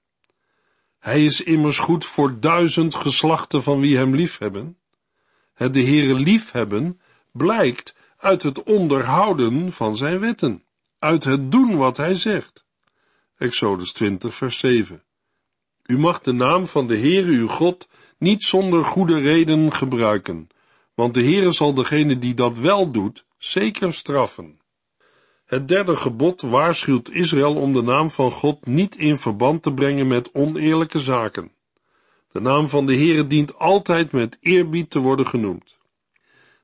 Hij 0.99 1.25
is 1.25 1.41
immers 1.41 1.79
goed 1.79 2.05
voor 2.05 2.39
duizend 2.39 2.95
geslachten 2.95 3.63
van 3.63 3.79
wie 3.79 3.97
hem 3.97 4.15
liefhebben. 4.15 4.77
Het 5.53 5.73
de 5.73 5.83
Heere 5.83 6.13
liefhebben 6.13 7.01
blijkt 7.31 7.95
uit 8.17 8.43
het 8.43 8.63
onderhouden 8.63 9.71
van 9.71 9.95
zijn 9.95 10.19
wetten, 10.19 10.63
uit 10.99 11.23
het 11.23 11.51
doen 11.51 11.77
wat 11.77 11.97
hij 11.97 12.15
zegt. 12.15 12.65
Exodus 13.37 13.91
20, 13.91 14.35
vers 14.35 14.59
7. 14.59 15.03
U 15.85 15.97
mag 15.97 16.21
de 16.21 16.31
naam 16.31 16.65
van 16.65 16.87
de 16.87 16.97
Heere 16.97 17.31
uw 17.31 17.47
God 17.47 17.87
niet 18.17 18.43
zonder 18.43 18.83
goede 18.85 19.19
reden 19.19 19.73
gebruiken, 19.73 20.47
want 20.93 21.13
de 21.13 21.23
Heere 21.23 21.51
zal 21.51 21.73
degene 21.73 22.19
die 22.19 22.33
dat 22.33 22.57
wel 22.57 22.91
doet, 22.91 23.25
zeker 23.37 23.93
straffen. 23.93 24.59
Het 25.45 25.67
derde 25.67 25.95
gebod 25.95 26.41
waarschuwt 26.41 27.09
Israël 27.11 27.55
om 27.55 27.73
de 27.73 27.81
naam 27.81 28.09
van 28.09 28.31
God 28.31 28.65
niet 28.65 28.95
in 28.95 29.17
verband 29.17 29.61
te 29.61 29.73
brengen 29.73 30.07
met 30.07 30.33
oneerlijke 30.33 30.99
zaken. 30.99 31.51
De 32.31 32.39
naam 32.39 32.67
van 32.67 32.85
de 32.85 32.95
Heere 32.95 33.27
dient 33.27 33.57
altijd 33.57 34.11
met 34.11 34.37
eerbied 34.41 34.89
te 34.89 34.99
worden 34.99 35.27
genoemd. 35.27 35.77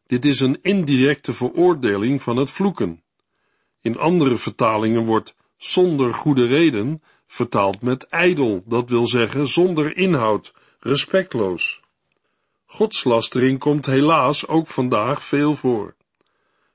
Dit 0.08 0.26
is 0.26 0.40
een 0.40 0.60
indirecte 0.62 1.34
veroordeling 1.34 2.22
van 2.22 2.38
het 2.38 2.50
vloeken. 2.50 3.04
In 3.82 3.98
andere 3.98 4.38
vertalingen 4.38 5.06
wordt 5.06 5.36
zonder 5.58 6.14
goede 6.14 6.46
reden 6.46 7.02
vertaald 7.28 7.82
met 7.82 8.04
ijdel, 8.04 8.64
dat 8.66 8.90
wil 8.90 9.08
zeggen 9.08 9.48
zonder 9.48 9.98
inhoud, 9.98 10.54
respectloos. 10.84 11.82
Godslastering 12.66 13.60
komt 13.60 13.86
helaas 13.86 14.48
ook 14.48 14.68
vandaag 14.68 15.24
veel 15.24 15.56
voor. 15.56 15.96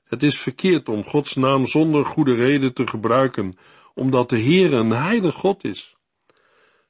Het 0.04 0.22
is 0.22 0.38
verkeerd 0.38 0.88
om 0.88 1.04
Gods 1.04 1.34
naam 1.34 1.66
zonder 1.66 2.04
goede 2.04 2.34
reden 2.34 2.72
te 2.72 2.86
gebruiken, 2.86 3.58
omdat 3.94 4.28
de 4.28 4.36
Heer 4.36 4.72
een 4.72 4.90
heilig 4.90 5.34
God 5.34 5.64
is. 5.64 5.96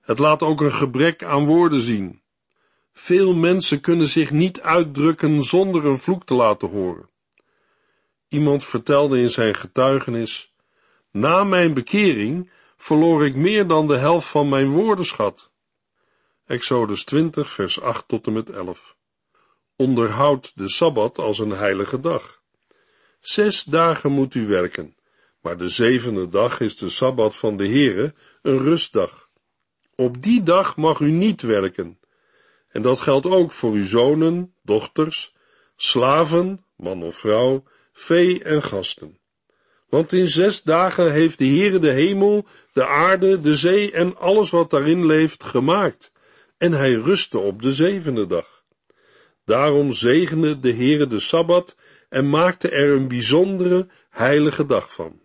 Het 0.00 0.18
laat 0.18 0.42
ook 0.42 0.60
een 0.60 0.72
gebrek 0.72 1.24
aan 1.24 1.46
woorden 1.46 1.80
zien. 1.80 2.20
Veel 2.92 3.34
mensen 3.34 3.80
kunnen 3.80 4.08
zich 4.08 4.30
niet 4.30 4.60
uitdrukken 4.60 5.44
zonder 5.44 5.84
een 5.84 5.98
vloek 5.98 6.24
te 6.24 6.34
laten 6.34 6.68
horen. 6.68 7.10
Iemand 8.28 8.64
vertelde 8.64 9.20
in 9.20 9.30
zijn 9.30 9.54
getuigenis: 9.54 10.54
Na 11.10 11.44
mijn 11.44 11.74
bekering 11.74 12.50
verloor 12.76 13.26
ik 13.26 13.34
meer 13.34 13.66
dan 13.66 13.86
de 13.86 13.98
helft 13.98 14.28
van 14.28 14.48
mijn 14.48 14.68
woordenschat. 14.68 15.50
Exodus 16.46 17.04
20, 17.04 17.50
vers 17.50 17.80
8 17.80 18.08
tot 18.08 18.26
en 18.26 18.32
met 18.32 18.50
11. 18.50 18.96
Onderhoud 19.76 20.52
de 20.54 20.68
Sabbat 20.68 21.18
als 21.18 21.38
een 21.38 21.50
heilige 21.50 22.00
dag. 22.00 22.42
Zes 23.20 23.64
dagen 23.64 24.12
moet 24.12 24.34
u 24.34 24.46
werken, 24.46 24.96
maar 25.40 25.56
de 25.56 25.68
zevende 25.68 26.28
dag 26.28 26.60
is 26.60 26.76
de 26.76 26.88
Sabbat 26.88 27.36
van 27.36 27.56
de 27.56 27.68
Heere, 27.68 28.14
een 28.42 28.58
rustdag. 28.58 29.28
Op 29.94 30.22
die 30.22 30.42
dag 30.42 30.76
mag 30.76 31.00
u 31.00 31.10
niet 31.10 31.42
werken. 31.42 31.98
En 32.68 32.82
dat 32.82 33.00
geldt 33.00 33.26
ook 33.26 33.52
voor 33.52 33.72
uw 33.72 33.86
zonen, 33.86 34.54
dochters, 34.62 35.34
slaven, 35.76 36.64
man 36.76 37.02
of 37.02 37.16
vrouw, 37.16 37.64
vee 37.92 38.44
en 38.44 38.62
gasten. 38.62 39.18
Want 39.88 40.12
in 40.12 40.28
zes 40.28 40.62
dagen 40.62 41.12
heeft 41.12 41.38
de 41.38 41.46
Heere 41.46 41.78
de 41.78 41.90
hemel, 41.90 42.46
de 42.72 42.86
aarde, 42.86 43.40
de 43.40 43.56
zee 43.56 43.92
en 43.92 44.16
alles 44.16 44.50
wat 44.50 44.70
daarin 44.70 45.06
leeft 45.06 45.44
gemaakt. 45.44 46.14
En 46.58 46.72
hij 46.72 46.92
rustte 46.92 47.38
op 47.38 47.62
de 47.62 47.72
zevende 47.72 48.26
dag. 48.26 48.64
Daarom 49.44 49.92
zegende 49.92 50.60
de 50.60 50.72
Heere 50.72 51.06
de 51.06 51.18
Sabbat 51.18 51.76
en 52.08 52.30
maakte 52.30 52.68
er 52.68 52.92
een 52.94 53.08
bijzondere 53.08 53.88
heilige 54.10 54.66
dag 54.66 54.94
van. 54.94 55.20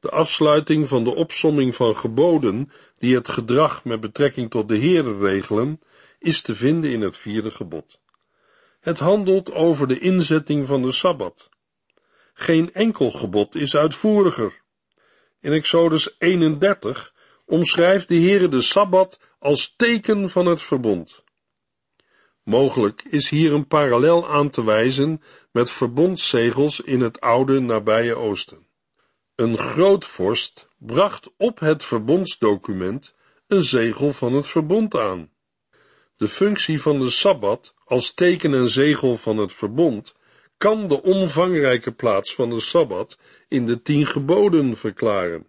De 0.00 0.10
afsluiting 0.10 0.88
van 0.88 1.04
de 1.04 1.14
opsomming 1.14 1.74
van 1.74 1.96
geboden 1.96 2.70
die 2.98 3.14
het 3.14 3.28
gedrag 3.28 3.84
met 3.84 4.00
betrekking 4.00 4.50
tot 4.50 4.68
de 4.68 4.78
Heere 4.78 5.18
regelen, 5.18 5.80
is 6.18 6.42
te 6.42 6.54
vinden 6.54 6.90
in 6.90 7.00
het 7.00 7.16
vierde 7.16 7.50
gebod. 7.50 8.00
Het 8.80 8.98
handelt 8.98 9.52
over 9.52 9.88
de 9.88 9.98
inzetting 9.98 10.66
van 10.66 10.82
de 10.82 10.92
Sabbat. 10.92 11.48
Geen 12.34 12.72
enkel 12.72 13.10
gebod 13.10 13.54
is 13.54 13.76
uitvoeriger. 13.76 14.62
In 15.40 15.52
Exodus 15.52 16.14
31 16.18 17.14
omschrijft 17.44 18.08
de 18.08 18.14
Heere 18.14 18.48
de 18.48 18.60
Sabbat 18.60 19.20
als 19.46 19.74
teken 19.76 20.30
van 20.30 20.46
het 20.46 20.62
verbond. 20.62 21.22
Mogelijk 22.42 23.04
is 23.10 23.28
hier 23.28 23.52
een 23.52 23.66
parallel 23.66 24.28
aan 24.28 24.50
te 24.50 24.64
wijzen 24.64 25.22
met 25.52 25.70
verbondszegels 25.70 26.80
in 26.80 27.00
het 27.00 27.20
oude 27.20 27.60
nabije 27.60 28.14
Oosten. 28.14 28.66
Een 29.34 29.58
grootvorst 29.58 30.68
bracht 30.78 31.30
op 31.36 31.58
het 31.58 31.84
verbondsdocument 31.84 33.14
een 33.46 33.62
zegel 33.62 34.12
van 34.12 34.32
het 34.32 34.46
verbond 34.46 34.96
aan. 34.96 35.30
De 36.16 36.28
functie 36.28 36.82
van 36.82 36.98
de 37.00 37.10
Sabbat 37.10 37.74
als 37.84 38.14
teken 38.14 38.54
en 38.54 38.68
zegel 38.68 39.16
van 39.16 39.36
het 39.36 39.52
verbond 39.52 40.14
kan 40.56 40.88
de 40.88 41.02
omvangrijke 41.02 41.92
plaats 41.92 42.34
van 42.34 42.50
de 42.50 42.60
Sabbat 42.60 43.18
in 43.48 43.66
de 43.66 43.82
tien 43.82 44.06
geboden 44.06 44.76
verklaren. 44.76 45.46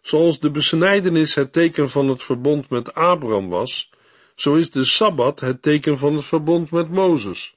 Zoals 0.00 0.40
de 0.40 0.50
besnijdenis 0.50 1.34
het 1.34 1.52
teken 1.52 1.90
van 1.90 2.08
het 2.08 2.22
verbond 2.22 2.70
met 2.70 2.94
Abraham 2.94 3.48
was, 3.48 3.90
zo 4.34 4.54
is 4.54 4.70
de 4.70 4.84
Sabbat 4.84 5.40
het 5.40 5.62
teken 5.62 5.98
van 5.98 6.14
het 6.14 6.24
verbond 6.24 6.70
met 6.70 6.90
Mozes. 6.90 7.54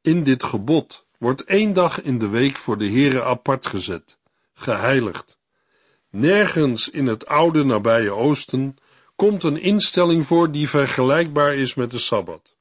In 0.00 0.24
dit 0.24 0.42
gebod 0.42 1.04
wordt 1.18 1.44
één 1.44 1.72
dag 1.72 2.02
in 2.02 2.18
de 2.18 2.28
week 2.28 2.56
voor 2.56 2.78
de 2.78 2.90
Here 2.90 3.22
apart 3.22 3.66
gezet, 3.66 4.18
geheiligd. 4.54 5.38
Nergens 6.10 6.90
in 6.90 7.06
het 7.06 7.26
oude 7.26 7.64
nabije 7.64 8.10
Oosten 8.10 8.76
komt 9.16 9.42
een 9.42 9.60
instelling 9.60 10.26
voor 10.26 10.52
die 10.52 10.68
vergelijkbaar 10.68 11.54
is 11.54 11.74
met 11.74 11.90
de 11.90 11.98
Sabbat. 11.98 12.54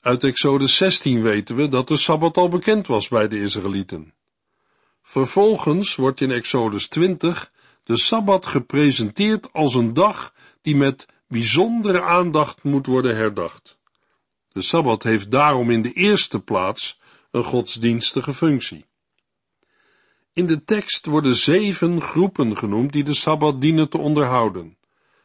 Uit 0.00 0.24
Exodus 0.24 0.76
16 0.76 1.22
weten 1.22 1.56
we 1.56 1.68
dat 1.68 1.88
de 1.88 1.96
Sabbat 1.96 2.36
al 2.36 2.48
bekend 2.48 2.86
was 2.86 3.08
bij 3.08 3.28
de 3.28 3.40
Israëlieten. 3.40 4.14
Vervolgens 5.02 5.96
wordt 5.96 6.20
in 6.20 6.30
Exodus 6.30 6.88
20 6.88 7.52
de 7.86 7.98
Sabbat 7.98 8.46
gepresenteerd 8.46 9.52
als 9.52 9.74
een 9.74 9.94
dag 9.94 10.34
die 10.62 10.76
met 10.76 11.06
bijzondere 11.28 12.00
aandacht 12.00 12.62
moet 12.62 12.86
worden 12.86 13.16
herdacht. 13.16 13.78
De 14.48 14.60
Sabbat 14.60 15.02
heeft 15.02 15.30
daarom 15.30 15.70
in 15.70 15.82
de 15.82 15.92
eerste 15.92 16.40
plaats 16.40 17.00
een 17.30 17.42
godsdienstige 17.42 18.34
functie. 18.34 18.84
In 20.32 20.46
de 20.46 20.64
tekst 20.64 21.06
worden 21.06 21.36
zeven 21.36 22.00
groepen 22.00 22.56
genoemd 22.56 22.92
die 22.92 23.04
de 23.04 23.14
Sabbat 23.14 23.60
dienen 23.60 23.88
te 23.88 23.98
onderhouden. 23.98 24.76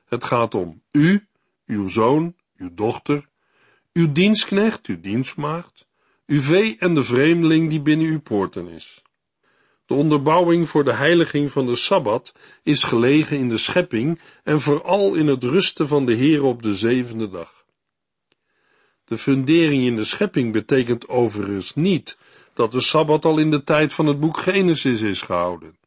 Het 0.06 0.24
gaat 0.24 0.54
om 0.54 0.82
u, 0.92 1.28
uw 1.66 1.88
zoon, 1.88 2.36
uw 2.58 2.74
dochter, 2.74 3.28
uw 3.94 4.12
dienstknecht, 4.12 4.86
uw 4.86 5.00
dienstmaagd, 5.02 5.88
uw 6.26 6.42
vee 6.42 6.78
en 6.80 6.96
de 6.96 7.04
vreemdeling 7.04 7.70
die 7.70 7.82
binnen 7.82 8.08
uw 8.08 8.22
poorten 8.22 8.68
is. 8.68 9.02
De 9.92 9.98
onderbouwing 9.98 10.70
voor 10.70 10.84
de 10.84 10.94
heiliging 10.94 11.52
van 11.52 11.66
de 11.66 11.76
Sabbat 11.76 12.34
is 12.64 12.84
gelegen 12.84 13.38
in 13.38 13.50
de 13.50 13.58
schepping 13.58 14.20
en 14.44 14.62
vooral 14.62 15.14
in 15.14 15.28
het 15.28 15.44
rusten 15.44 15.88
van 15.88 16.06
de 16.06 16.14
Heer 16.14 16.44
op 16.44 16.62
de 16.62 16.76
zevende 16.76 17.30
dag. 17.30 17.66
De 19.06 19.18
fundering 19.18 19.84
in 19.84 19.96
de 19.96 20.04
schepping 20.04 20.52
betekent 20.52 21.08
overigens 21.08 21.76
niet 21.76 22.18
dat 22.54 22.72
de 22.72 22.80
Sabbat 22.80 23.26
al 23.26 23.38
in 23.38 23.52
de 23.52 23.64
tijd 23.64 23.94
van 23.94 24.06
het 24.06 24.20
boek 24.20 24.38
Genesis 24.38 25.02
is 25.02 25.22
gehouden. 25.22 25.78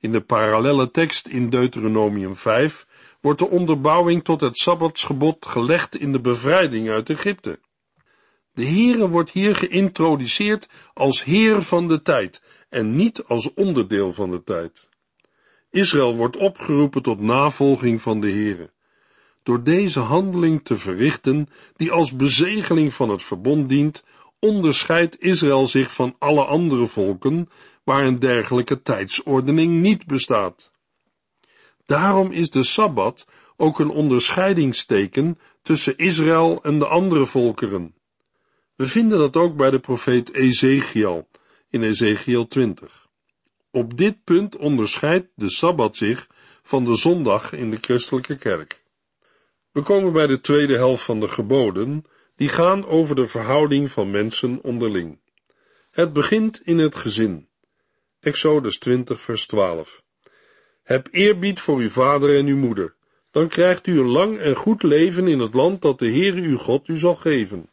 In 0.00 0.12
de 0.12 0.20
parallelle 0.20 0.90
tekst 0.90 1.28
in 1.28 1.50
Deuteronomium 1.50 2.36
5 2.36 2.86
wordt 3.20 3.38
de 3.38 3.48
onderbouwing 3.48 4.24
tot 4.24 4.40
het 4.40 4.58
Sabbatsgebod 4.58 5.46
gelegd 5.46 5.96
in 5.96 6.12
de 6.12 6.20
bevrijding 6.20 6.90
uit 6.90 7.10
Egypte. 7.10 7.58
De 8.54 8.66
Heere 8.66 9.08
wordt 9.08 9.30
hier 9.30 9.56
geïntroduceerd 9.56 10.68
als 10.94 11.24
Heer 11.24 11.62
van 11.62 11.88
de 11.88 12.02
tijd 12.02 12.42
en 12.74 12.96
niet 12.96 13.24
als 13.24 13.54
onderdeel 13.54 14.12
van 14.12 14.30
de 14.30 14.44
tijd. 14.44 14.88
Israël 15.70 16.16
wordt 16.16 16.36
opgeroepen 16.36 17.02
tot 17.02 17.20
navolging 17.20 18.02
van 18.02 18.20
de 18.20 18.30
Heere. 18.30 18.70
Door 19.42 19.62
deze 19.62 20.00
handeling 20.00 20.64
te 20.64 20.78
verrichten, 20.78 21.48
die 21.76 21.92
als 21.92 22.16
bezegeling 22.16 22.94
van 22.94 23.08
het 23.08 23.22
verbond 23.22 23.68
dient, 23.68 24.04
onderscheidt 24.38 25.20
Israël 25.20 25.66
zich 25.66 25.94
van 25.94 26.16
alle 26.18 26.44
andere 26.44 26.86
volken 26.86 27.48
waar 27.84 28.04
een 28.04 28.18
dergelijke 28.18 28.82
tijdsordening 28.82 29.80
niet 29.80 30.06
bestaat. 30.06 30.72
Daarom 31.86 32.32
is 32.32 32.50
de 32.50 32.64
Sabbat 32.64 33.26
ook 33.56 33.78
een 33.78 33.90
onderscheidingsteken 33.90 35.38
tussen 35.62 35.96
Israël 35.96 36.62
en 36.62 36.78
de 36.78 36.86
andere 36.86 37.26
volkeren. 37.26 37.94
We 38.76 38.86
vinden 38.86 39.18
dat 39.18 39.36
ook 39.36 39.56
bij 39.56 39.70
de 39.70 39.78
profeet 39.80 40.32
Ezekiel 40.32 41.28
in 41.74 41.82
Ezekiel 41.82 42.46
20. 42.46 43.06
Op 43.70 43.96
dit 43.96 44.24
punt 44.24 44.56
onderscheidt 44.56 45.28
de 45.34 45.50
Sabbat 45.50 45.96
zich 45.96 46.28
van 46.62 46.84
de 46.84 46.94
zondag 46.94 47.52
in 47.52 47.70
de 47.70 47.78
christelijke 47.80 48.36
kerk. 48.36 48.82
We 49.70 49.82
komen 49.82 50.12
bij 50.12 50.26
de 50.26 50.40
tweede 50.40 50.76
helft 50.76 51.04
van 51.04 51.20
de 51.20 51.28
geboden, 51.28 52.04
die 52.36 52.48
gaan 52.48 52.86
over 52.86 53.16
de 53.16 53.26
verhouding 53.26 53.90
van 53.90 54.10
mensen 54.10 54.58
onderling. 54.62 55.20
Het 55.90 56.12
begint 56.12 56.60
in 56.64 56.78
het 56.78 56.96
gezin. 56.96 57.48
Exodus 58.20 58.78
20, 58.78 59.20
vers 59.20 59.46
12. 59.46 60.02
Heb 60.82 61.08
eerbied 61.10 61.60
voor 61.60 61.78
uw 61.78 61.90
vader 61.90 62.36
en 62.38 62.46
uw 62.46 62.56
moeder, 62.56 62.94
dan 63.30 63.48
krijgt 63.48 63.86
u 63.86 63.98
een 63.98 64.10
lang 64.10 64.38
en 64.38 64.56
goed 64.56 64.82
leven 64.82 65.28
in 65.28 65.38
het 65.38 65.54
land 65.54 65.82
dat 65.82 65.98
de 65.98 66.10
Heere 66.10 66.40
uw 66.40 66.58
God 66.58 66.88
u 66.88 66.98
zal 66.98 67.16
geven. 67.16 67.68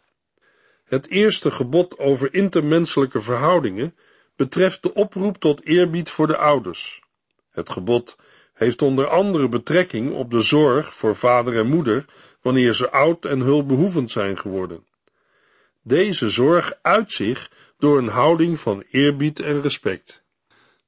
Het 0.91 1.09
eerste 1.09 1.51
gebod 1.51 1.99
over 1.99 2.33
intermenselijke 2.33 3.21
verhoudingen 3.21 3.95
betreft 4.35 4.83
de 4.83 4.93
oproep 4.93 5.37
tot 5.37 5.65
eerbied 5.65 6.09
voor 6.09 6.27
de 6.27 6.37
ouders. 6.37 7.01
Het 7.51 7.69
gebod 7.69 8.17
heeft 8.53 8.81
onder 8.81 9.07
andere 9.07 9.49
betrekking 9.49 10.13
op 10.13 10.31
de 10.31 10.41
zorg 10.41 10.93
voor 10.93 11.15
vader 11.15 11.57
en 11.57 11.67
moeder 11.67 12.05
wanneer 12.41 12.73
ze 12.73 12.91
oud 12.91 13.25
en 13.25 13.39
hulpbehoevend 13.39 14.11
zijn 14.11 14.37
geworden. 14.37 14.85
Deze 15.81 16.29
zorg 16.29 16.73
uit 16.81 17.11
zich 17.11 17.51
door 17.77 17.97
een 17.97 18.09
houding 18.09 18.59
van 18.59 18.83
eerbied 18.91 19.39
en 19.39 19.61
respect. 19.61 20.23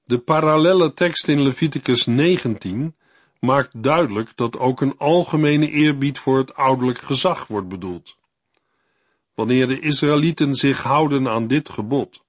De 0.05 0.17
parallelle 0.17 0.93
tekst 0.93 1.27
in 1.27 1.41
Leviticus 1.41 2.05
19 2.05 2.95
maakt 3.39 3.83
duidelijk 3.83 4.31
dat 4.35 4.57
ook 4.57 4.81
een 4.81 4.97
algemene 4.97 5.69
eerbied 5.69 6.19
voor 6.19 6.37
het 6.37 6.55
ouderlijk 6.55 6.99
gezag 6.99 7.47
wordt 7.47 7.67
bedoeld. 7.67 8.21
Wanneer 9.33 9.67
de 9.67 9.79
Israëlieten 9.79 10.53
zich 10.55 10.83
houden 10.83 11.27
aan 11.27 11.47
dit 11.47 11.69
gebod, 11.69 12.23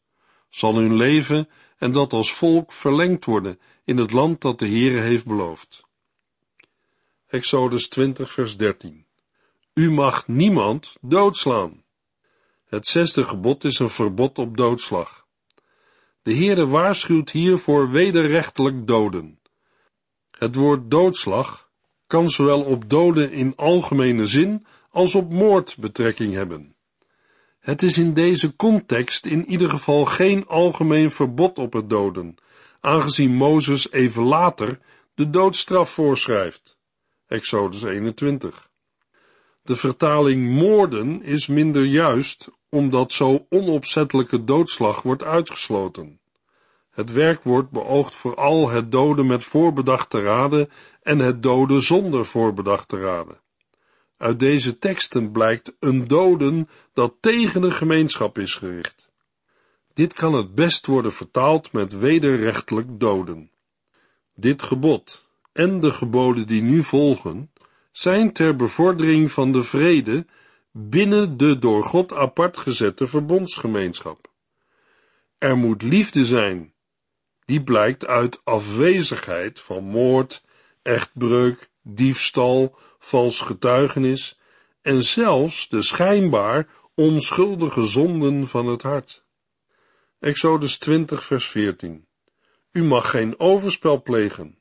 zal 0.49 0.75
hun 0.75 0.97
leven 0.97 1.49
en 1.79 1.93
dat 1.93 2.13
als 2.13 2.33
volk 2.33 2.73
verlengd 2.73 3.25
worden 3.25 3.59
in 3.85 3.97
het 3.97 4.13
land 4.13 4.41
dat 4.41 4.59
de 4.59 4.67
Heere 4.67 5.01
heeft 5.01 5.27
beloofd. 5.27 5.85
Exodus 7.27 7.89
20 7.89 8.33
vers 8.33 8.57
13 8.57 9.07
U 9.75 9.91
mag 9.91 10.29
niemand 10.29 10.97
doodslaan. 11.01 11.83
Het 12.65 12.87
zesde 12.87 13.25
gebod 13.25 13.65
is 13.65 13.79
een 13.79 13.89
verbod 13.91 14.39
op 14.39 14.57
doodslag. 14.57 15.27
De 16.23 16.35
Heere 16.35 16.67
waarschuwt 16.67 17.31
hier 17.31 17.59
voor 17.59 17.91
wederrechtelijk 17.91 18.87
doden. 18.87 19.41
Het 20.31 20.55
woord 20.55 20.91
doodslag 20.91 21.71
kan 22.07 22.31
zowel 22.31 22.63
op 22.63 22.91
doden 22.91 23.33
in 23.33 23.57
algemene 23.57 24.27
zin 24.27 24.67
als 24.91 25.15
op 25.15 25.33
moord 25.33 25.77
betrekking 25.79 26.35
hebben. 26.35 26.74
Het 27.65 27.83
is 27.83 27.99
in 27.99 28.15
deze 28.15 28.57
context 28.57 29.27
in 29.27 29.47
ieder 29.47 29.71
geval 29.71 30.05
geen 30.05 30.47
algemeen 30.47 31.11
verbod 31.11 31.59
op 31.59 31.73
het 31.73 31.91
doden, 31.91 32.35
aangezien 32.81 33.35
Mozes 33.35 33.93
even 33.93 34.23
later 34.23 34.79
de 35.15 35.31
doodstraf 35.31 35.91
voorschrijft. 35.91 36.79
Exodus 37.27 37.83
21. 37.83 38.69
De 39.63 39.77
vertaling 39.77 40.51
moorden 40.51 41.23
is 41.23 41.47
minder 41.47 41.85
juist, 41.85 42.51
omdat 42.69 43.13
zo 43.13 43.47
onopzettelijke 43.49 44.45
doodslag 44.45 45.03
wordt 45.03 45.23
uitgesloten. 45.23 46.21
Het 46.91 47.13
werkwoord 47.13 47.71
beoogt 47.71 48.15
vooral 48.15 48.71
het 48.71 48.93
doden 48.93 49.27
met 49.27 49.45
voorbedachte 49.45 50.23
raden 50.23 50.71
en 51.03 51.19
het 51.19 51.43
doden 51.43 51.83
zonder 51.83 52.25
voorbedachte 52.25 53.01
raden. 53.01 53.43
Uit 54.17 54.39
deze 54.39 54.79
teksten 54.79 55.31
blijkt 55.31 55.73
een 55.81 56.09
doden 56.09 56.69
dat 56.93 57.15
tegen 57.21 57.61
de 57.61 57.71
gemeenschap 57.71 58.39
is 58.39 58.55
gericht. 58.55 59.13
Dit 59.95 60.13
kan 60.13 60.35
het 60.35 60.55
best 60.55 60.87
worden 60.87 61.13
vertaald 61.13 61.73
met 61.73 61.99
wederrechtelijk 61.99 63.01
doden. 63.01 63.51
Dit 64.35 64.63
gebod 64.63 65.25
en 65.53 65.81
de 65.81 65.91
geboden 65.91 66.47
die 66.47 66.63
nu 66.63 66.83
volgen 66.83 67.51
zijn 67.93 68.33
ter 68.33 68.57
bevordering 68.57 69.33
van 69.33 69.53
de 69.53 69.63
vrede 69.63 70.27
binnen 70.71 71.37
de 71.37 71.59
door 71.59 71.85
God 71.85 72.13
apart 72.13 72.57
gezette 72.57 73.07
verbondsgemeenschap. 73.07 74.33
Er 75.39 75.57
moet 75.57 75.83
liefde 75.83 76.27
zijn, 76.27 76.73
die 77.45 77.63
blijkt 77.63 78.07
uit 78.07 78.41
afwezigheid 78.45 79.61
van 79.61 79.85
moord, 79.85 80.45
echtbreuk, 80.83 81.69
diefstal, 81.83 82.79
vals 83.05 83.41
getuigenis 83.41 84.39
en 84.83 85.03
zelfs 85.03 85.69
de 85.69 85.83
schijnbaar 85.83 86.67
onschuldige 86.95 87.85
zonden 87.85 88.47
van 88.47 88.67
het 88.67 88.83
hart. 88.83 89.25
Exodus 90.19 90.79
20, 90.79 91.25
vers 91.25 91.47
14. 91.47 92.07
U 92.73 92.85
mag 92.85 93.11
geen 93.11 93.41
overspel 93.41 94.03
plegen. 94.03 94.59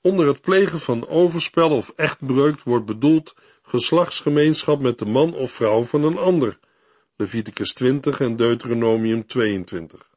Onder 0.00 0.26
het 0.26 0.40
plegen 0.40 0.80
van 0.80 1.08
overspel 1.08 1.70
of 1.70 1.92
echtbreuk 1.96 2.60
wordt 2.60 2.86
bedoeld 2.86 3.34
geslachtsgemeenschap 3.62 4.80
met 4.80 4.98
de 4.98 5.06
man 5.06 5.34
of 5.34 5.52
vrouw 5.52 5.82
van 5.82 6.04
een 6.04 6.18
ander. 6.18 6.58
Leviticus 7.16 7.72
20 7.72 8.20
en 8.20 8.36
Deuteronomium 8.36 9.26
22. 9.26 10.10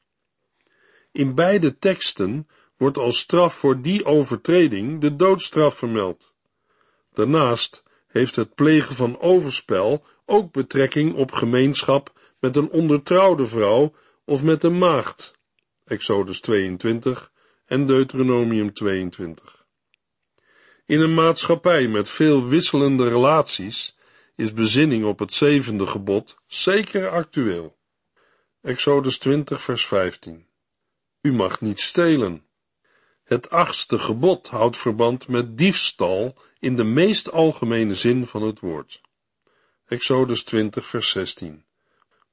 In 1.11 1.35
beide 1.35 1.77
teksten 1.77 2.47
wordt 2.77 2.97
als 2.97 3.19
straf 3.19 3.53
voor 3.53 3.81
die 3.81 4.05
overtreding 4.05 5.01
de 5.01 5.15
doodstraf 5.15 5.77
vermeld. 5.77 6.35
Daarnaast 7.17 7.83
heeft 8.07 8.35
het 8.35 8.55
plegen 8.55 8.95
van 8.95 9.19
overspel 9.19 10.05
ook 10.25 10.51
betrekking 10.51 11.15
op 11.15 11.31
gemeenschap 11.31 12.13
met 12.39 12.55
een 12.55 12.69
ondertrouwde 12.69 13.47
vrouw 13.47 13.93
of 14.25 14.43
met 14.43 14.63
een 14.63 14.77
maagd. 14.77 15.39
Exodus 15.83 16.39
22 16.39 17.31
en 17.65 17.85
Deuteronomium 17.85 18.73
22. 18.73 19.65
In 20.85 20.99
een 20.99 21.13
maatschappij 21.13 21.87
met 21.87 22.09
veel 22.09 22.47
wisselende 22.47 23.09
relaties 23.09 23.97
is 24.35 24.53
bezinning 24.53 25.05
op 25.05 25.19
het 25.19 25.33
zevende 25.33 25.87
gebod 25.87 26.37
zeker 26.47 27.09
actueel. 27.09 27.77
Exodus 28.61 29.17
20 29.17 29.61
vers 29.61 29.85
15. 29.85 30.47
U 31.21 31.33
mag 31.33 31.61
niet 31.61 31.79
stelen. 31.79 32.45
Het 33.23 33.49
achtste 33.49 33.99
gebod 33.99 34.47
houdt 34.47 34.77
verband 34.77 35.27
met 35.27 35.57
diefstal 35.57 36.37
in 36.59 36.75
de 36.75 36.83
meest 36.83 37.31
algemene 37.31 37.93
zin 37.93 38.25
van 38.25 38.41
het 38.41 38.59
woord. 38.59 39.01
Exodus 39.85 40.43
20 40.43 40.85
vers 40.85 41.09
16. 41.09 41.65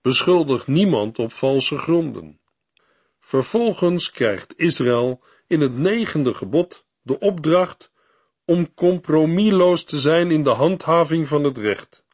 Beschuldig 0.01 0.67
niemand 0.67 1.19
op 1.19 1.33
valse 1.33 1.79
gronden. 1.79 2.41
Vervolgens 3.21 4.11
krijgt 4.11 4.59
Israël 4.59 5.23
in 5.47 5.61
het 5.61 5.77
negende 5.77 6.35
gebod 6.35 6.87
de 7.03 7.19
opdracht 7.19 7.93
om 8.45 8.75
compromisloos 8.75 9.85
te 9.85 10.01
zijn 10.01 10.31
in 10.31 10.43
de 10.43 10.51
handhaving 10.51 11.29
van 11.29 11.45
het 11.45 11.59
recht. 11.59 12.05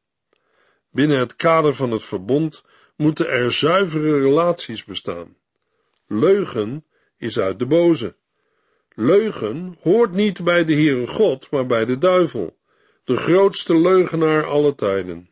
Binnen 0.91 1.19
het 1.19 1.37
kader 1.37 1.75
van 1.75 1.91
het 1.91 2.05
verbond 2.05 2.65
moeten 2.97 3.29
er 3.29 3.53
zuivere 3.53 4.21
relaties 4.21 4.85
bestaan. 4.85 5.37
Leugen 6.07 6.85
is 7.17 7.39
uit 7.39 7.59
de 7.59 7.67
boze. 7.67 8.17
Leugen 9.03 9.77
hoort 9.83 10.13
niet 10.13 10.45
bij 10.45 10.65
de 10.65 10.75
Heere 10.75 11.07
God, 11.07 11.51
maar 11.51 11.67
bij 11.67 11.85
de 11.85 11.99
duivel, 11.99 12.59
de 13.05 13.17
grootste 13.17 13.79
leugenaar 13.79 14.45
alle 14.45 14.75
tijden. 14.75 15.31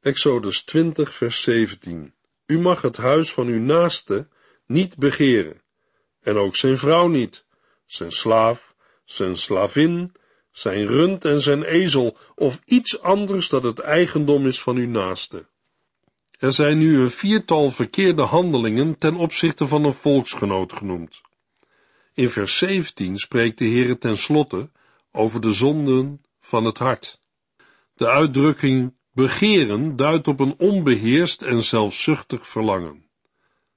Exodus 0.00 0.62
20, 0.62 1.14
vers 1.14 1.42
17. 1.42 2.14
U 2.46 2.58
mag 2.58 2.82
het 2.82 2.96
huis 2.96 3.32
van 3.32 3.46
uw 3.46 3.60
naaste 3.60 4.28
niet 4.66 4.96
begeren, 4.96 5.62
en 6.20 6.36
ook 6.36 6.56
zijn 6.56 6.78
vrouw 6.78 7.08
niet, 7.08 7.44
zijn 7.86 8.12
slaaf, 8.12 8.74
zijn 9.04 9.36
slavin, 9.36 10.12
zijn 10.50 10.86
rund 10.86 11.24
en 11.24 11.40
zijn 11.40 11.62
ezel, 11.62 12.16
of 12.34 12.60
iets 12.64 13.00
anders 13.02 13.48
dat 13.48 13.62
het 13.62 13.78
eigendom 13.78 14.46
is 14.46 14.60
van 14.60 14.76
uw 14.76 14.88
naaste. 14.88 15.46
Er 16.38 16.52
zijn 16.52 16.78
nu 16.78 17.00
een 17.00 17.10
viertal 17.10 17.70
verkeerde 17.70 18.22
handelingen 18.22 18.98
ten 18.98 19.16
opzichte 19.16 19.66
van 19.66 19.84
een 19.84 19.94
volksgenoot 19.94 20.72
genoemd. 20.72 21.24
In 22.16 22.30
vers 22.30 22.56
17 22.56 23.18
spreekt 23.18 23.58
de 23.58 23.64
Heer 23.64 23.98
ten 23.98 24.16
slotte 24.16 24.70
over 25.12 25.40
de 25.40 25.52
zonden 25.52 26.22
van 26.40 26.64
het 26.64 26.78
hart. 26.78 27.20
De 27.94 28.08
uitdrukking 28.08 28.94
begeren 29.12 29.96
duidt 29.96 30.28
op 30.28 30.40
een 30.40 30.54
onbeheerst 30.58 31.42
en 31.42 31.62
zelfzuchtig 31.62 32.48
verlangen. 32.48 33.08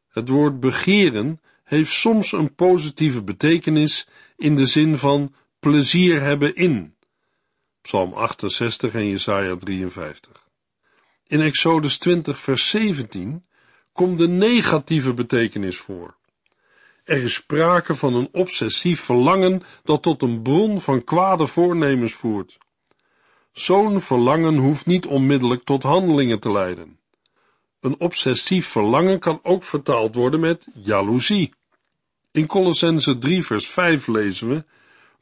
Het 0.08 0.30
woord 0.30 0.60
begeren 0.60 1.41
heeft 1.63 1.91
soms 1.91 2.32
een 2.32 2.56
positieve 2.56 3.23
betekenis 3.23 4.08
in 4.38 4.56
de 4.56 4.65
zin 4.65 4.97
van 4.97 5.34
plezier 5.60 6.21
hebben 6.21 6.56
in. 6.56 6.95
Psalm 7.82 8.13
68 8.13 8.93
en 8.93 9.08
Jesaja 9.08 9.56
53. 9.58 10.47
In 11.28 11.41
Exodus 11.41 11.97
20 11.97 12.39
vers 12.39 12.69
17 12.69 13.45
komt 13.91 14.17
de 14.17 14.28
negatieve 14.28 15.13
betekenis 15.13 15.78
voor. 15.78 16.18
Er 17.10 17.24
is 17.24 17.34
sprake 17.34 17.95
van 17.95 18.13
een 18.13 18.30
obsessief 18.32 19.02
verlangen 19.02 19.62
dat 19.84 20.02
tot 20.02 20.22
een 20.22 20.41
bron 20.41 20.82
van 20.82 21.04
kwade 21.04 21.48
voornemens 21.48 22.13
voert. 22.13 22.58
Zo'n 23.52 24.02
verlangen 24.02 24.58
hoeft 24.58 24.86
niet 24.86 25.06
onmiddellijk 25.06 25.63
tot 25.63 25.84
handelingen 25.84 26.39
te 26.39 26.52
leiden. 26.52 27.00
Een 27.80 28.00
obsessief 28.00 28.67
verlangen 28.67 29.19
kan 29.19 29.39
ook 29.43 29.63
vertaald 29.63 30.15
worden 30.15 30.39
met 30.39 30.67
jaloezie. 30.74 31.54
In 32.32 32.48
Colossense 32.48 33.17
3 33.17 33.45
vers 33.45 33.67
5 33.67 34.08
lezen 34.08 34.50
we, 34.50 34.63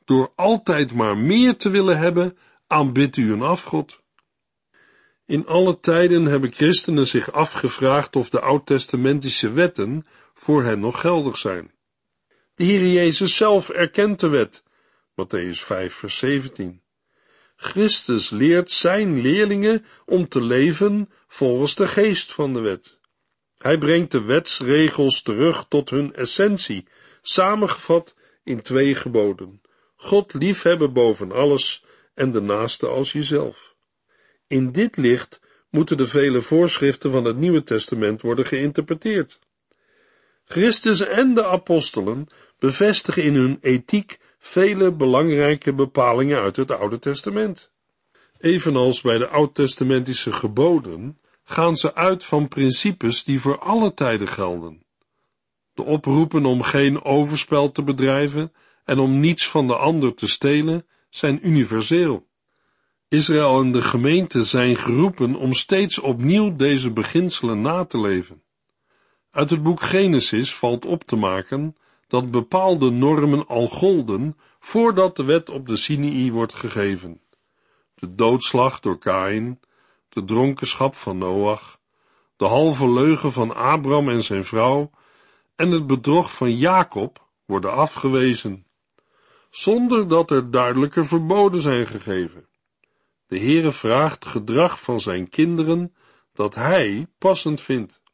door 0.06 0.32
altijd 0.36 0.94
maar 0.94 1.18
meer 1.18 1.58
te 1.58 1.70
willen 1.70 1.98
hebben, 1.98 2.38
aanbidt 2.68 3.18
u 3.18 3.32
een 3.32 3.42
afgod. 3.42 4.02
In 5.26 5.46
alle 5.46 5.80
tijden 5.80 6.26
hebben 6.26 6.54
christenen 6.54 7.08
zich 7.08 7.32
afgevraagd 7.32 8.16
of 8.16 8.30
de 8.30 8.42
oud-testamentische 8.42 9.52
wetten 9.52 10.06
voor 10.34 10.64
hen 10.64 10.80
nog 10.80 11.00
geldig 11.00 11.38
zijn. 11.38 11.76
De 12.58 12.64
Heer 12.64 12.88
Jezus 12.88 13.36
zelf 13.36 13.70
erkent 13.70 14.20
de 14.20 14.28
wet, 14.28 14.64
Matthäus 15.16 15.60
5 15.62 15.94
vers 15.94 16.18
17. 16.18 16.82
Christus 17.56 18.30
leert 18.30 18.72
zijn 18.72 19.22
leerlingen 19.22 19.86
om 20.06 20.28
te 20.28 20.42
leven 20.42 21.10
volgens 21.28 21.76
de 21.76 21.88
geest 21.88 22.34
van 22.34 22.54
de 22.54 22.60
wet. 22.60 23.00
Hij 23.58 23.78
brengt 23.78 24.12
de 24.12 24.22
wetsregels 24.22 25.22
terug 25.22 25.66
tot 25.68 25.90
hun 25.90 26.14
essentie, 26.14 26.88
samengevat 27.22 28.16
in 28.44 28.62
twee 28.62 28.96
geboden. 28.96 29.62
God 29.96 30.34
liefhebben 30.34 30.94
boven 30.94 31.32
alles 31.32 31.84
en 32.14 32.32
de 32.32 32.42
naaste 32.42 32.88
als 32.88 33.12
jezelf. 33.12 33.76
In 34.48 34.72
dit 34.72 34.98
licht 34.98 35.40
moeten 35.70 35.98
de 35.98 36.08
vele 36.08 36.42
voorschriften 36.42 37.12
van 37.12 37.26
het 37.26 37.38
Nieuwe 37.38 37.64
Testament 37.64 38.22
worden 38.22 38.46
geïnterpreteerd. 38.46 39.40
Christus 40.50 41.02
en 41.02 41.34
de 41.34 41.46
apostelen 41.46 42.28
bevestigen 42.60 43.24
in 43.24 43.36
hun 43.36 43.58
ethiek 43.62 44.20
vele 44.40 44.92
belangrijke 44.92 45.74
bepalingen 45.74 46.42
uit 46.42 46.56
het 46.56 46.72
Oude 46.72 47.00
Testament. 47.00 47.72
Evenals 48.40 49.02
bij 49.02 49.18
de 49.18 49.28
oud-testamentische 49.28 50.32
geboden 50.32 51.20
gaan 51.44 51.76
ze 51.76 51.96
uit 51.96 52.26
van 52.26 52.48
principes 52.48 53.24
die 53.24 53.40
voor 53.40 53.60
alle 53.60 53.94
tijden 53.94 54.28
gelden. 54.28 54.84
De 55.74 55.84
oproepen 55.84 56.46
om 56.46 56.62
geen 56.62 57.04
overspel 57.04 57.72
te 57.72 57.84
bedrijven 57.84 58.54
en 58.86 59.00
om 59.00 59.20
niets 59.20 59.48
van 59.48 59.68
de 59.68 59.76
ander 59.76 60.14
te 60.14 60.28
stelen 60.28 60.86
zijn 61.10 61.48
universeel. 61.48 62.28
Israël 63.08 63.62
en 63.62 63.72
de 63.72 63.82
gemeente 63.82 64.44
zijn 64.44 64.78
geroepen 64.78 65.36
om 65.36 65.54
steeds 65.54 66.00
opnieuw 66.00 66.56
deze 66.56 66.92
beginselen 66.92 67.62
na 67.62 67.86
te 67.86 68.00
leven. 68.00 68.46
Uit 69.38 69.50
het 69.50 69.64
boek 69.64 69.82
Genesis 69.82 70.56
valt 70.56 70.86
op 70.86 71.04
te 71.04 71.16
maken 71.16 71.76
dat 72.08 72.32
bepaalde 72.32 72.90
normen 72.90 73.48
al 73.48 73.68
golden 73.68 74.38
voordat 74.60 75.16
de 75.16 75.24
wet 75.24 75.50
op 75.50 75.68
de 75.68 75.76
Sinai 75.76 76.32
wordt 76.32 76.54
gegeven. 76.54 77.22
De 77.96 78.16
doodslag 78.16 78.80
door 78.80 78.98
Kain, 78.98 79.60
de 80.10 80.24
dronkenschap 80.24 80.96
van 80.96 81.18
Noach, 81.18 81.80
de 82.36 82.46
halve 82.46 82.90
leugen 82.90 83.32
van 83.32 83.56
Abram 83.56 84.10
en 84.10 84.24
zijn 84.24 84.46
vrouw 84.46 84.90
en 85.56 85.72
het 85.72 85.88
bedrog 85.88 86.34
van 86.34 86.58
Jacob 86.58 87.28
worden 87.46 87.74
afgewezen, 87.74 88.66
zonder 89.50 90.08
dat 90.08 90.32
er 90.32 90.52
duidelijke 90.52 91.04
verboden 91.04 91.62
zijn 91.62 91.88
gegeven. 91.88 92.48
De 93.28 93.40
Heere 93.40 93.72
vraagt 93.72 94.26
gedrag 94.26 94.82
van 94.82 95.00
zijn 95.00 95.30
kinderen 95.30 95.96
dat 96.34 96.56
hij 96.56 97.08
passend 97.18 97.62
vindt. 97.62 98.06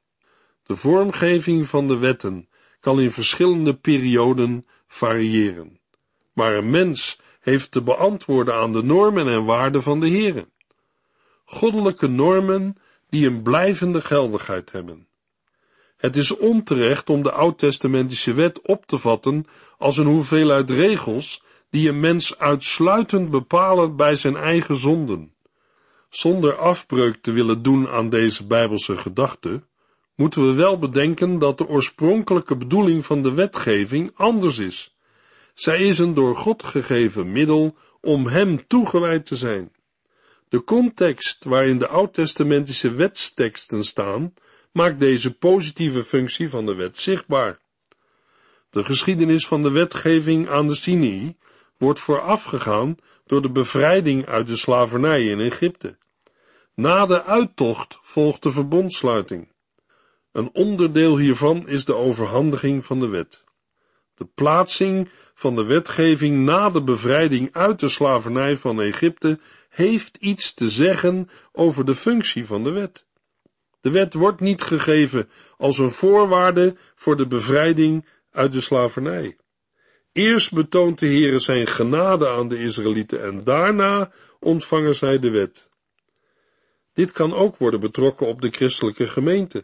De 0.64 0.76
vormgeving 0.76 1.68
van 1.68 1.88
de 1.88 1.98
wetten 1.98 2.48
kan 2.80 3.00
in 3.00 3.12
verschillende 3.12 3.74
perioden 3.74 4.66
variëren. 4.88 5.80
Maar 6.34 6.56
een 6.56 6.70
mens 6.70 7.20
heeft 7.40 7.72
te 7.72 7.82
beantwoorden 7.82 8.56
aan 8.56 8.74
de 8.74 8.84
normen 8.84 9.28
en 9.28 9.46
waarden 9.46 9.84
van 9.84 10.00
de 10.00 10.10
Heere. 10.10 10.48
Goddelijke 11.46 12.08
normen 12.08 12.78
die 13.10 13.28
een 13.28 13.42
blijvende 13.42 14.02
geldigheid 14.02 14.72
hebben. 14.72 15.08
Het 15.98 16.16
is 16.16 16.38
onterecht 16.38 17.10
om 17.10 17.24
de 17.24 17.32
oud-testamentische 17.32 18.34
wet 18.34 18.62
op 18.62 18.86
te 18.86 18.98
vatten 18.98 19.46
als 19.78 19.98
een 19.98 20.06
hoeveelheid 20.06 20.70
regels 20.70 21.44
die 21.70 21.90
een 21.90 22.00
mens 22.00 22.38
uitsluitend 22.38 23.30
bepalen 23.30 23.96
bij 23.96 24.16
zijn 24.16 24.36
eigen 24.36 24.76
zonden. 24.76 25.34
Zonder 26.10 26.56
afbreuk 26.56 27.16
te 27.16 27.32
willen 27.32 27.62
doen 27.62 27.88
aan 27.88 28.10
deze 28.10 28.48
bijbelse 28.48 28.98
gedachte, 28.98 29.64
moeten 30.16 30.48
we 30.48 30.54
wel 30.54 30.80
bedenken 30.80 31.40
dat 31.40 31.58
de 31.58 31.68
oorspronkelijke 31.68 32.56
bedoeling 32.56 33.06
van 33.06 33.24
de 33.24 33.34
wetgeving 33.34 34.12
anders 34.16 34.58
is. 34.58 34.96
Zij 35.54 35.82
is 35.82 36.00
een 36.00 36.14
door 36.14 36.36
God 36.36 36.64
gegeven 36.64 37.32
middel 37.32 37.78
om 38.02 38.28
Hem 38.28 38.68
toegewijd 38.68 39.26
te 39.26 39.36
zijn. 39.36 39.72
De 40.50 40.64
context 40.64 41.44
waarin 41.44 41.78
de 41.78 41.88
oud-testamentische 41.88 42.94
wetsteksten 42.94 43.84
staan, 43.84 44.34
maakt 44.72 45.00
deze 45.00 45.34
positieve 45.34 46.04
functie 46.04 46.50
van 46.50 46.66
de 46.66 46.76
wet 46.76 46.98
zichtbaar. 46.98 47.60
De 48.70 48.84
geschiedenis 48.84 49.48
van 49.48 49.64
de 49.64 49.72
wetgeving 49.72 50.50
aan 50.50 50.68
de 50.68 50.76
Sinai 50.76 51.38
wordt 51.78 52.00
voorafgegaan 52.00 52.96
door 53.26 53.42
de 53.42 53.50
bevrijding 53.50 54.26
uit 54.26 54.48
de 54.48 54.58
slavernij 54.58 55.26
in 55.26 55.40
Egypte. 55.40 55.98
Na 56.76 57.06
de 57.06 57.24
uittocht 57.24 57.98
volgt 58.02 58.44
de 58.44 58.52
verbondsluiting. 58.52 59.53
Een 60.34 60.50
onderdeel 60.54 61.18
hiervan 61.18 61.68
is 61.68 61.86
de 61.86 61.96
overhandiging 61.96 62.86
van 62.86 63.00
de 63.00 63.08
wet. 63.08 63.44
De 64.16 64.26
plaatsing 64.26 65.10
van 65.34 65.56
de 65.56 65.64
wetgeving 65.64 66.46
na 66.46 66.70
de 66.70 66.82
bevrijding 66.82 67.50
uit 67.52 67.80
de 67.80 67.88
slavernij 67.88 68.58
van 68.58 68.82
Egypte 68.82 69.40
heeft 69.70 70.18
iets 70.18 70.54
te 70.54 70.70
zeggen 70.70 71.30
over 71.52 71.86
de 71.86 71.96
functie 71.96 72.46
van 72.46 72.64
de 72.64 72.72
wet. 72.72 73.06
De 73.82 73.90
wet 73.90 74.14
wordt 74.14 74.40
niet 74.40 74.62
gegeven 74.62 75.30
als 75.58 75.78
een 75.78 75.92
voorwaarde 75.92 76.76
voor 76.96 77.18
de 77.18 77.28
bevrijding 77.28 78.08
uit 78.32 78.52
de 78.52 78.62
slavernij. 78.62 79.38
Eerst 80.12 80.54
betoont 80.54 81.00
de 81.00 81.08
Heere 81.08 81.40
zijn 81.40 81.68
genade 81.68 82.30
aan 82.30 82.48
de 82.48 82.60
Israëlieten 82.60 83.24
en 83.24 83.44
daarna 83.44 84.12
ontvangen 84.40 84.96
zij 84.96 85.20
de 85.20 85.30
wet. 85.30 85.70
Dit 86.94 87.12
kan 87.12 87.34
ook 87.34 87.58
worden 87.58 87.80
betrokken 87.80 88.28
op 88.28 88.42
de 88.42 88.50
christelijke 88.50 89.08
gemeente. 89.08 89.64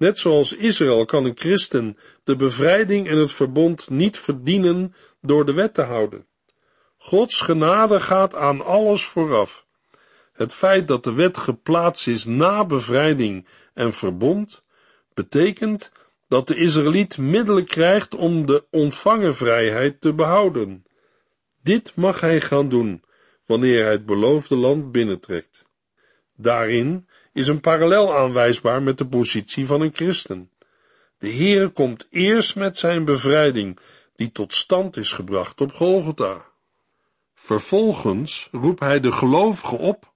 Net 0.00 0.18
zoals 0.18 0.56
Israël 0.56 1.04
kan 1.04 1.24
een 1.24 1.36
christen 1.36 1.98
de 2.24 2.36
bevrijding 2.36 3.08
en 3.08 3.16
het 3.16 3.32
verbond 3.32 3.90
niet 3.90 4.18
verdienen 4.18 4.94
door 5.20 5.46
de 5.46 5.52
wet 5.52 5.74
te 5.74 5.82
houden. 5.82 6.26
Gods 6.96 7.40
genade 7.40 8.00
gaat 8.00 8.34
aan 8.34 8.64
alles 8.64 9.04
vooraf. 9.04 9.66
Het 10.32 10.52
feit 10.52 10.88
dat 10.88 11.04
de 11.04 11.12
wet 11.12 11.36
geplaatst 11.36 12.06
is 12.06 12.24
na 12.24 12.64
bevrijding 12.64 13.46
en 13.74 13.92
verbond, 13.92 14.64
betekent 15.14 15.92
dat 16.28 16.46
de 16.46 16.56
Israëliet 16.56 17.18
middelen 17.18 17.64
krijgt 17.64 18.14
om 18.14 18.46
de 18.46 18.64
ontvangen 18.70 19.36
vrijheid 19.36 20.00
te 20.00 20.14
behouden. 20.14 20.84
Dit 21.62 21.92
mag 21.96 22.20
hij 22.20 22.40
gaan 22.40 22.68
doen 22.68 23.02
wanneer 23.46 23.82
hij 23.82 23.92
het 23.92 24.06
beloofde 24.06 24.56
land 24.56 24.92
binnentrekt. 24.92 25.66
Daarin 26.36 27.08
is 27.32 27.46
een 27.46 27.60
parallel 27.60 28.16
aanwijsbaar 28.16 28.82
met 28.82 28.98
de 28.98 29.06
positie 29.06 29.66
van 29.66 29.80
een 29.80 29.94
christen. 29.94 30.50
De 31.18 31.32
Heere 31.32 31.68
komt 31.68 32.06
eerst 32.10 32.56
met 32.56 32.76
zijn 32.76 33.04
bevrijding, 33.04 33.78
die 34.16 34.32
tot 34.32 34.54
stand 34.54 34.96
is 34.96 35.12
gebracht 35.12 35.60
op 35.60 35.72
Golgotha. 35.72 36.44
Vervolgens 37.34 38.48
roept 38.52 38.80
hij 38.80 39.00
de 39.00 39.12
gelovigen 39.12 39.78
op 39.78 40.12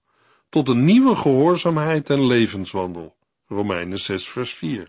tot 0.49 0.69
een 0.69 0.85
nieuwe 0.85 1.17
gehoorzaamheid 1.17 2.11
en 2.11 2.27
levenswandel. 2.27 3.17
Romeinen 3.49 3.99
6 3.99 4.29
vers 4.29 4.55
4. 4.55 4.89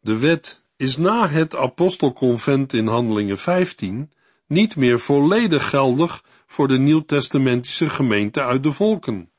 De 0.00 0.18
wet 0.18 0.62
is 0.76 0.96
na 0.96 1.28
het 1.28 1.56
apostelconvent 1.56 2.72
in 2.72 2.86
Handelingen 2.86 3.38
15 3.38 4.12
niet 4.46 4.76
meer 4.76 5.00
volledig 5.00 5.68
geldig 5.68 6.24
voor 6.46 6.68
de 6.68 6.78
nieuwtestamentische 6.78 7.90
gemeente 7.90 8.42
uit 8.42 8.62
de 8.62 8.72
volken. 8.72 9.30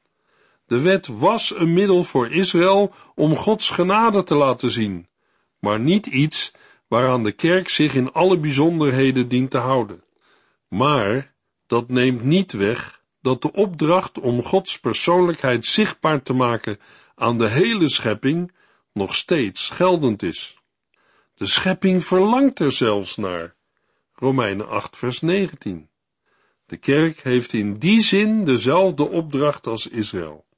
De 0.71 0.79
wet 0.79 1.07
was 1.07 1.55
een 1.55 1.73
middel 1.73 2.03
voor 2.03 2.31
Israël 2.31 2.93
om 3.15 3.35
Gods 3.35 3.69
genade 3.69 4.23
te 4.23 4.35
laten 4.35 4.71
zien, 4.71 5.07
maar 5.59 5.79
niet 5.79 6.05
iets 6.05 6.51
waaraan 6.87 7.23
de 7.23 7.31
kerk 7.31 7.69
zich 7.69 7.95
in 7.95 8.11
alle 8.11 8.37
bijzonderheden 8.37 9.27
dient 9.27 9.51
te 9.51 9.57
houden. 9.57 10.03
Maar 10.67 11.33
dat 11.67 11.89
neemt 11.89 12.23
niet 12.23 12.51
weg 12.51 13.01
dat 13.21 13.41
de 13.41 13.53
opdracht 13.53 14.19
om 14.19 14.43
Gods 14.43 14.79
persoonlijkheid 14.79 15.65
zichtbaar 15.65 16.21
te 16.21 16.33
maken 16.33 16.79
aan 17.15 17.37
de 17.37 17.47
hele 17.47 17.89
schepping 17.89 18.51
nog 18.93 19.15
steeds 19.15 19.69
geldend 19.69 20.23
is. 20.23 20.57
De 21.33 21.45
schepping 21.45 22.05
verlangt 22.05 22.59
er 22.59 22.71
zelfs 22.71 23.17
naar. 23.17 23.55
Romeinen 24.13 24.69
8 24.69 24.97
vers 24.97 25.21
19. 25.21 25.89
De 26.65 26.77
kerk 26.77 27.19
heeft 27.19 27.53
in 27.53 27.77
die 27.77 28.01
zin 28.01 28.43
dezelfde 28.43 29.09
opdracht 29.09 29.67
als 29.67 29.87
Israël. 29.87 30.49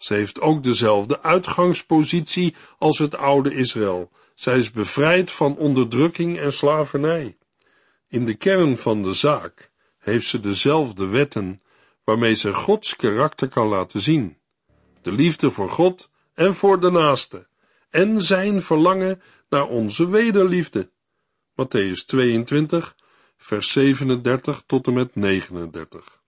Ze 0.00 0.14
heeft 0.14 0.40
ook 0.40 0.62
dezelfde 0.62 1.22
uitgangspositie 1.22 2.54
als 2.78 2.98
het 2.98 3.16
oude 3.16 3.54
Israël. 3.54 4.10
Zij 4.34 4.58
is 4.58 4.70
bevrijd 4.70 5.30
van 5.30 5.56
onderdrukking 5.56 6.38
en 6.38 6.52
slavernij. 6.52 7.36
In 8.08 8.24
de 8.24 8.34
kern 8.34 8.76
van 8.76 9.02
de 9.02 9.12
zaak 9.12 9.70
heeft 9.98 10.26
ze 10.26 10.40
dezelfde 10.40 11.06
wetten 11.06 11.60
waarmee 12.04 12.34
ze 12.34 12.54
Gods 12.54 12.96
karakter 12.96 13.48
kan 13.48 13.68
laten 13.68 14.00
zien. 14.00 14.36
De 15.02 15.12
liefde 15.12 15.50
voor 15.50 15.70
God 15.70 16.10
en 16.34 16.54
voor 16.54 16.80
de 16.80 16.90
naaste 16.90 17.46
en 17.90 18.20
zijn 18.20 18.62
verlangen 18.62 19.22
naar 19.48 19.68
onze 19.68 20.08
wederliefde. 20.08 20.90
Matthäus 21.52 22.04
22, 22.06 22.96
vers 23.36 23.72
37 23.72 24.62
tot 24.66 24.86
en 24.86 24.92
met 24.92 25.14
39. 25.14 26.20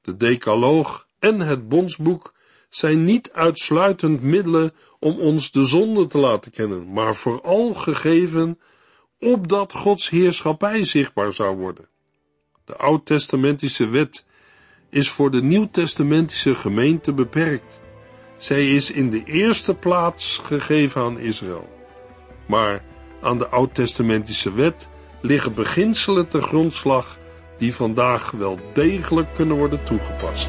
De 0.00 0.16
Decaloog 0.16 1.08
en 1.18 1.40
het 1.40 1.68
Bondsboek 1.68 2.36
zijn 2.68 3.04
niet 3.04 3.32
uitsluitend 3.32 4.22
middelen 4.22 4.72
om 4.98 5.18
ons 5.18 5.50
de 5.50 5.64
zonde 5.64 6.06
te 6.06 6.18
laten 6.18 6.50
kennen, 6.50 6.92
maar 6.92 7.16
vooral 7.16 7.74
gegeven 7.74 8.58
opdat 9.18 9.72
Gods 9.72 10.08
heerschappij 10.08 10.84
zichtbaar 10.84 11.32
zou 11.32 11.56
worden. 11.56 11.88
De 12.64 12.76
oud-testamentische 12.76 13.88
wet 13.88 14.26
is 14.90 15.10
voor 15.10 15.30
de 15.30 15.42
nieuw-testamentische 15.42 16.54
gemeente 16.54 17.12
beperkt. 17.12 17.80
Zij 18.36 18.74
is 18.74 18.90
in 18.90 19.10
de 19.10 19.24
eerste 19.24 19.74
plaats 19.74 20.40
gegeven 20.44 21.00
aan 21.02 21.18
Israël. 21.18 21.68
Maar 22.46 22.84
aan 23.22 23.38
de 23.38 23.48
oud-testamentische 23.48 24.52
wet 24.52 24.88
liggen 25.20 25.54
beginselen 25.54 26.28
ter 26.28 26.42
grondslag 26.42 27.18
die 27.58 27.74
vandaag 27.74 28.30
wel 28.30 28.58
degelijk 28.72 29.34
kunnen 29.34 29.56
worden 29.56 29.84
toegepast. 29.84 30.48